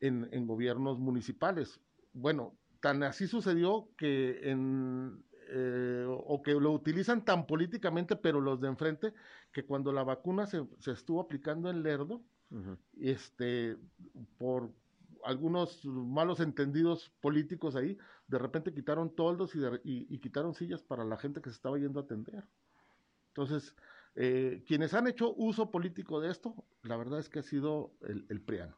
en, 0.00 0.28
en 0.32 0.44
gobiernos 0.44 0.98
municipales. 0.98 1.80
Bueno, 2.12 2.58
tan 2.86 3.02
así 3.02 3.26
sucedió 3.26 3.88
que 3.96 4.48
en, 4.48 5.24
eh, 5.48 6.06
o 6.08 6.40
que 6.40 6.52
lo 6.52 6.70
utilizan 6.70 7.24
tan 7.24 7.44
políticamente, 7.44 8.14
pero 8.14 8.40
los 8.40 8.60
de 8.60 8.68
enfrente, 8.68 9.12
que 9.50 9.64
cuando 9.64 9.90
la 9.90 10.04
vacuna 10.04 10.46
se, 10.46 10.64
se 10.78 10.92
estuvo 10.92 11.20
aplicando 11.20 11.68
en 11.68 11.82
Lerdo, 11.82 12.22
este, 13.00 13.76
por 14.38 14.70
algunos 15.24 15.84
malos 15.84 16.38
entendidos 16.38 17.10
políticos 17.20 17.74
ahí, 17.74 17.98
de 18.28 18.38
repente 18.38 18.72
quitaron 18.72 19.12
toldos 19.12 19.56
y, 19.56 20.06
y, 20.08 20.18
quitaron 20.20 20.54
sillas 20.54 20.80
para 20.80 21.04
la 21.04 21.16
gente 21.16 21.40
que 21.40 21.50
se 21.50 21.56
estaba 21.56 21.78
yendo 21.78 21.98
a 21.98 22.04
atender. 22.04 22.44
Entonces, 23.34 23.74
eh, 24.14 24.62
quienes 24.64 24.94
han 24.94 25.08
hecho 25.08 25.34
uso 25.34 25.72
político 25.72 26.20
de 26.20 26.30
esto, 26.30 26.54
la 26.82 26.96
verdad 26.96 27.18
es 27.18 27.28
que 27.28 27.40
ha 27.40 27.42
sido 27.42 27.96
el, 28.02 28.26
el 28.28 28.40
PRIANO 28.40 28.76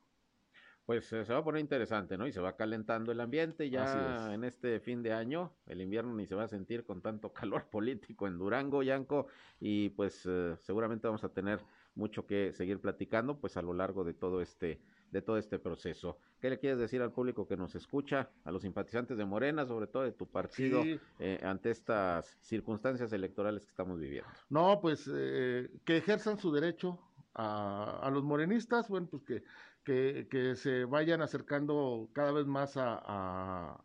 pues 0.89 1.13
eh, 1.13 1.23
se 1.27 1.35
va 1.35 1.41
a 1.41 1.45
poner 1.45 1.61
interesante, 1.61 2.17
¿no? 2.17 2.27
Y 2.27 2.33
se 2.33 2.41
va 2.41 2.57
calentando 2.57 3.13
el 3.13 3.21
ambiente 3.21 3.69
ya 3.69 4.33
en 4.33 4.43
este 4.43 4.81
fin 4.81 5.03
de 5.03 5.13
año, 5.13 5.53
el 5.67 5.83
invierno 5.83 6.15
ni 6.15 6.27
se 6.27 6.35
va 6.35 6.45
a 6.45 6.49
sentir 6.49 6.87
con 6.87 7.03
tanto 7.03 7.31
calor 7.35 7.67
político 7.67 8.27
en 8.27 8.39
Durango, 8.39 8.83
Yanco, 8.83 9.27
y 9.61 9.91
pues 9.91 10.23
eh, 10.25 10.57
seguramente 10.63 11.07
vamos 11.07 11.25
a 11.25 11.29
tener 11.29 11.61
mucho 11.95 12.25
que 12.25 12.55
seguir 12.55 12.81
platicando, 12.81 13.39
pues 13.39 13.59
a 13.59 13.63
lo 13.63 13.75
largo 13.75 14.03
de 14.03 14.15
todo 14.15 14.41
este 14.41 14.81
de 15.11 15.21
todo 15.21 15.37
este 15.37 15.59
proceso. 15.59 16.17
¿Qué 16.41 16.49
le 16.49 16.59
quieres 16.59 16.79
decir 16.79 17.03
al 17.03 17.13
público 17.13 17.47
que 17.47 17.59
nos 17.59 17.75
escucha, 17.75 18.31
a 18.45 18.51
los 18.51 18.63
simpatizantes 18.63 19.19
de 19.19 19.27
Morena, 19.27 19.67
sobre 19.67 19.89
todo 19.89 20.05
de 20.05 20.13
tu 20.13 20.27
partido, 20.27 20.83
eh, 21.19 21.39
ante 21.43 21.71
estas 21.71 22.39
circunstancias 22.41 23.13
electorales 23.13 23.65
que 23.67 23.71
estamos 23.71 24.01
viviendo? 24.01 24.31
No, 24.49 24.81
pues 24.81 25.05
que 25.05 25.97
ejerzan 25.99 26.39
su 26.39 26.51
derecho 26.51 26.99
a, 27.35 28.01
a, 28.03 28.11
los 28.11 28.25
morenistas, 28.25 28.89
bueno, 28.89 29.07
pues 29.11 29.23
que 29.23 29.45
que, 29.89 30.55
se 30.57 30.85
vayan 30.85 31.23
acercando 31.23 32.11
cada 32.13 32.33
vez 32.33 32.47
más 32.47 32.75
a, 32.77 33.83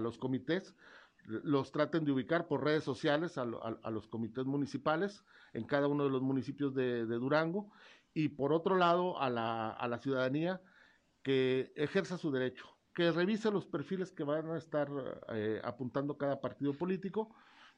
los 0.00 0.18
comités, 0.18 0.74
los 1.24 1.72
traten 1.72 2.04
de 2.04 2.12
ubicar 2.12 2.48
por 2.48 2.64
redes 2.64 2.84
sociales 2.84 3.38
a, 3.38 3.44
los 3.44 4.08
comités 4.08 4.44
municipales 4.44 5.24
en 5.54 5.64
cada 5.64 5.88
uno 5.88 6.04
de 6.04 6.10
los 6.10 6.22
municipios 6.22 6.74
de, 6.74 7.06
Durango 7.06 7.70
y 8.12 8.28
por 8.28 8.52
otro 8.52 8.76
lado 8.76 9.18
a 9.20 9.30
la, 9.30 9.98
ciudadanía 10.02 10.60
que 11.22 11.72
ejerza 11.76 12.18
su 12.18 12.30
derecho, 12.30 12.66
que 12.94 13.10
revise 13.10 13.50
los 13.50 13.64
perfiles 13.64 14.10
que 14.10 14.24
van 14.24 14.50
a 14.50 14.58
estar 14.58 14.88
eh, 15.28 15.60
apuntando 15.64 16.18
cada 16.18 16.40
partido 16.40 16.74
político, 16.74 17.34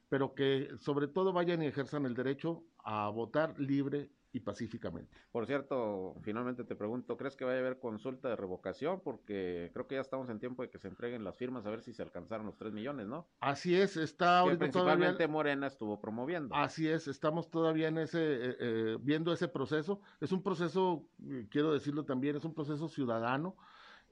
pero 0.09 0.35
que 0.35 0.71
sobre 0.81 1.07
todo 1.07 1.33
vayan 1.33 1.63
y 1.63 1.67
ejerzan 1.67 2.07
el 2.07 2.15
derecho 2.15 2.65
a 2.79 3.11
votar 3.11 3.59
libre 3.61 4.11
y 4.35 4.41
pacíficamente. 4.41 5.17
Por 5.31 5.47
cierto, 5.47 6.17
finalmente 6.23 6.65
te 6.65 6.75
pregunto, 6.75 7.17
¿crees 7.17 7.37
que 7.37 7.45
vaya 7.45 7.59
a 7.59 7.61
haber 7.61 7.79
consulta 7.79 8.29
de 8.29 8.35
revocación? 8.35 9.01
Porque 9.01 9.71
creo 9.73 9.87
que 9.87 9.95
ya 9.95 10.01
estamos 10.01 10.29
en 10.29 10.41
tiempo 10.41 10.63
de 10.63 10.71
que 10.71 10.79
se 10.79 10.89
entreguen 10.89 11.23
las 11.23 11.37
firmas 11.37 11.65
a 11.67 11.71
ver 11.71 11.83
si 11.83 11.93
se 11.93 12.03
alcanzaron 12.03 12.45
los 12.45 12.57
3 12.57 12.73
millones, 12.73 13.07
¿no? 13.07 13.29
Así 13.39 13.77
es, 13.77 13.97
está 13.97 14.41
ahorita 14.41 14.59
principalmente 14.59 15.29
Morena 15.29 15.69
estuvo 15.69 16.01
promoviendo. 16.01 16.53
Así 16.53 16.89
es, 16.89 17.07
estamos 17.07 17.49
todavía 17.49 17.87
en 17.87 17.99
ese, 17.99 18.19
eh, 18.21 18.57
eh, 18.59 18.99
viendo 19.01 19.33
ese 19.33 19.47
proceso. 19.47 20.01
Es 20.21 20.33
un 20.33 20.43
proceso, 20.43 21.07
quiero 21.49 21.73
decirlo 21.73 22.05
también, 22.05 22.35
es 22.35 22.45
un 22.45 22.55
proceso 22.55 22.89
ciudadano. 22.89 23.57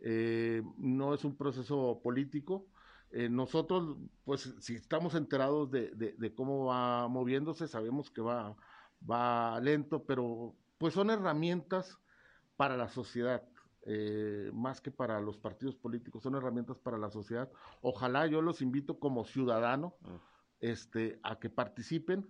eh, 0.05 0.63
no 0.79 1.15
es 1.15 1.25
un 1.25 1.37
proceso 1.37 2.01
político. 2.03 2.67
Eh, 3.13 3.29
nosotros, 3.29 3.99
pues, 4.25 4.55
si 4.61 4.75
estamos 4.75 5.15
enterados 5.15 5.71
de, 5.71 6.33
cómo 6.35 6.67
va 6.67 7.09
moviéndose, 7.09 7.69
sabemos 7.69 8.11
que 8.11 8.23
va, 8.23 8.57
va 9.11 9.59
lento, 9.61 10.05
pero 10.05 10.55
pues 10.79 10.95
son 10.95 11.11
herramientas 11.11 11.99
para 12.57 12.77
la 12.77 12.89
sociedad. 12.89 13.43
Eh, 13.85 14.51
más 14.55 14.81
que 14.81 14.93
para 14.93 15.21
los 15.21 15.37
partidos 15.39 15.75
políticos, 15.75 16.23
son 16.23 16.37
herramientas 16.37 16.79
para 16.79 16.99
la 16.99 17.11
sociedad. 17.11 17.51
Ojalá 17.81 18.27
yo 18.27 18.41
los 18.41 18.63
invito 18.63 19.01
como 19.01 19.25
ciudadano 19.25 19.97
ah. 20.05 20.21
este, 20.61 21.19
a 21.25 21.41
que 21.41 21.51
participen, 21.51 22.29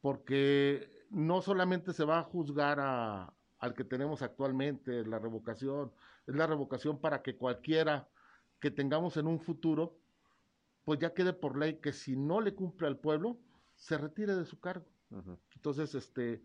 porque 0.00 1.06
no 1.10 1.40
solamente 1.40 1.92
se 1.92 2.04
va 2.04 2.18
a 2.18 2.24
juzgar 2.24 2.80
a, 2.80 3.32
al 3.60 3.74
que 3.74 3.84
tenemos 3.84 4.22
actualmente, 4.22 5.06
la 5.06 5.20
revocación, 5.20 5.92
es 6.26 6.34
la 6.34 6.48
revocación 6.48 7.00
para 7.00 7.22
que 7.22 7.36
cualquiera 7.36 8.08
que 8.58 8.72
tengamos 8.72 9.16
en 9.16 9.28
un 9.28 9.38
futuro, 9.38 9.96
pues 10.84 10.98
ya 10.98 11.14
quede 11.14 11.32
por 11.32 11.56
ley 11.56 11.78
que 11.80 11.92
si 11.92 12.16
no 12.16 12.40
le 12.40 12.54
cumple 12.54 12.88
al 12.88 12.98
pueblo, 12.98 13.38
se 13.76 13.98
retire 13.98 14.34
de 14.34 14.44
su 14.44 14.58
cargo. 14.58 14.86
Entonces, 15.54 15.94
este, 15.94 16.42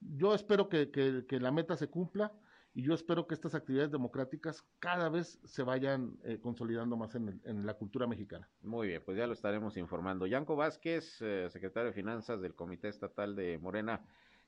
yo 0.00 0.34
espero 0.34 0.68
que, 0.68 0.90
que 0.90 1.40
la 1.40 1.52
meta 1.52 1.76
se 1.76 1.88
cumpla 1.88 2.32
y 2.76 2.82
yo 2.82 2.92
espero 2.92 3.26
que 3.26 3.32
estas 3.32 3.54
actividades 3.54 3.90
democráticas 3.90 4.62
cada 4.80 5.08
vez 5.08 5.40
se 5.44 5.62
vayan 5.62 6.18
eh, 6.24 6.38
consolidando 6.38 6.94
más 6.98 7.14
en, 7.14 7.40
la 7.64 7.72
cultura 7.72 8.06
mexicana. 8.06 8.50
Muy 8.60 8.88
bien, 8.88 9.02
pues 9.02 9.16
ya 9.16 9.26
lo 9.26 9.32
estaremos 9.32 9.78
informando. 9.78 10.26
Yanko 10.26 10.56
Vázquez, 10.56 11.22
eh, 11.22 11.48
secretario 11.48 11.86
de 11.86 11.94
Finanzas 11.94 12.42
del 12.42 12.54
Comité 12.54 12.88
Estatal 12.88 13.34
de 13.34 13.56
Morena 13.56 14.04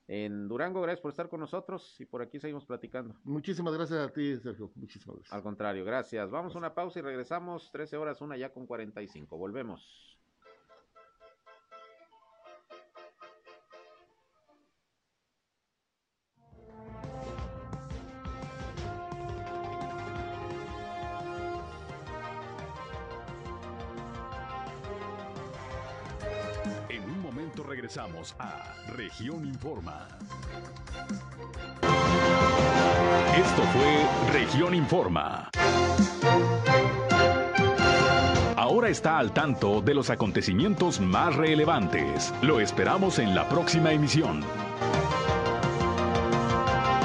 en 0.07 0.47
Durango, 0.47 0.79
gracias 0.79 1.01
por 1.01 1.09
estar 1.09 1.27
con 1.27 1.39
nosotros 1.39 1.99
y 1.99 2.05
por 2.05 2.21
aquí 2.21 2.39
seguimos 2.39 2.67
platicando. 2.67 3.15
Muchísimas 3.23 3.73
gracias 3.73 3.99
a 3.99 4.13
ti, 4.13 4.37
Sergio. 4.37 4.71
Muchísimas 4.75 5.15
gracias. 5.17 5.33
Al 5.33 5.41
contrario, 5.41 5.83
gracias. 5.83 6.29
Vamos 6.29 6.53
a 6.53 6.59
una 6.59 6.75
pausa 6.75 6.99
y 6.99 7.01
regresamos 7.01 7.71
13 7.71 7.97
horas, 7.97 8.21
una 8.21 8.37
ya 8.37 8.53
con 8.53 8.67
45. 8.67 9.37
Volvemos. 9.37 10.08
Regresamos 27.89 28.35
a 28.37 28.75
Región 28.95 29.45
Informa. 29.47 30.07
Esto 33.35 33.63
fue 33.73 34.39
Región 34.39 34.75
Informa. 34.75 35.49
Ahora 38.55 38.89
está 38.89 39.17
al 39.17 39.33
tanto 39.33 39.81
de 39.81 39.95
los 39.95 40.11
acontecimientos 40.11 40.99
más 40.99 41.35
relevantes. 41.35 42.31
Lo 42.43 42.59
esperamos 42.59 43.17
en 43.17 43.33
la 43.33 43.49
próxima 43.49 43.91
emisión. 43.91 44.43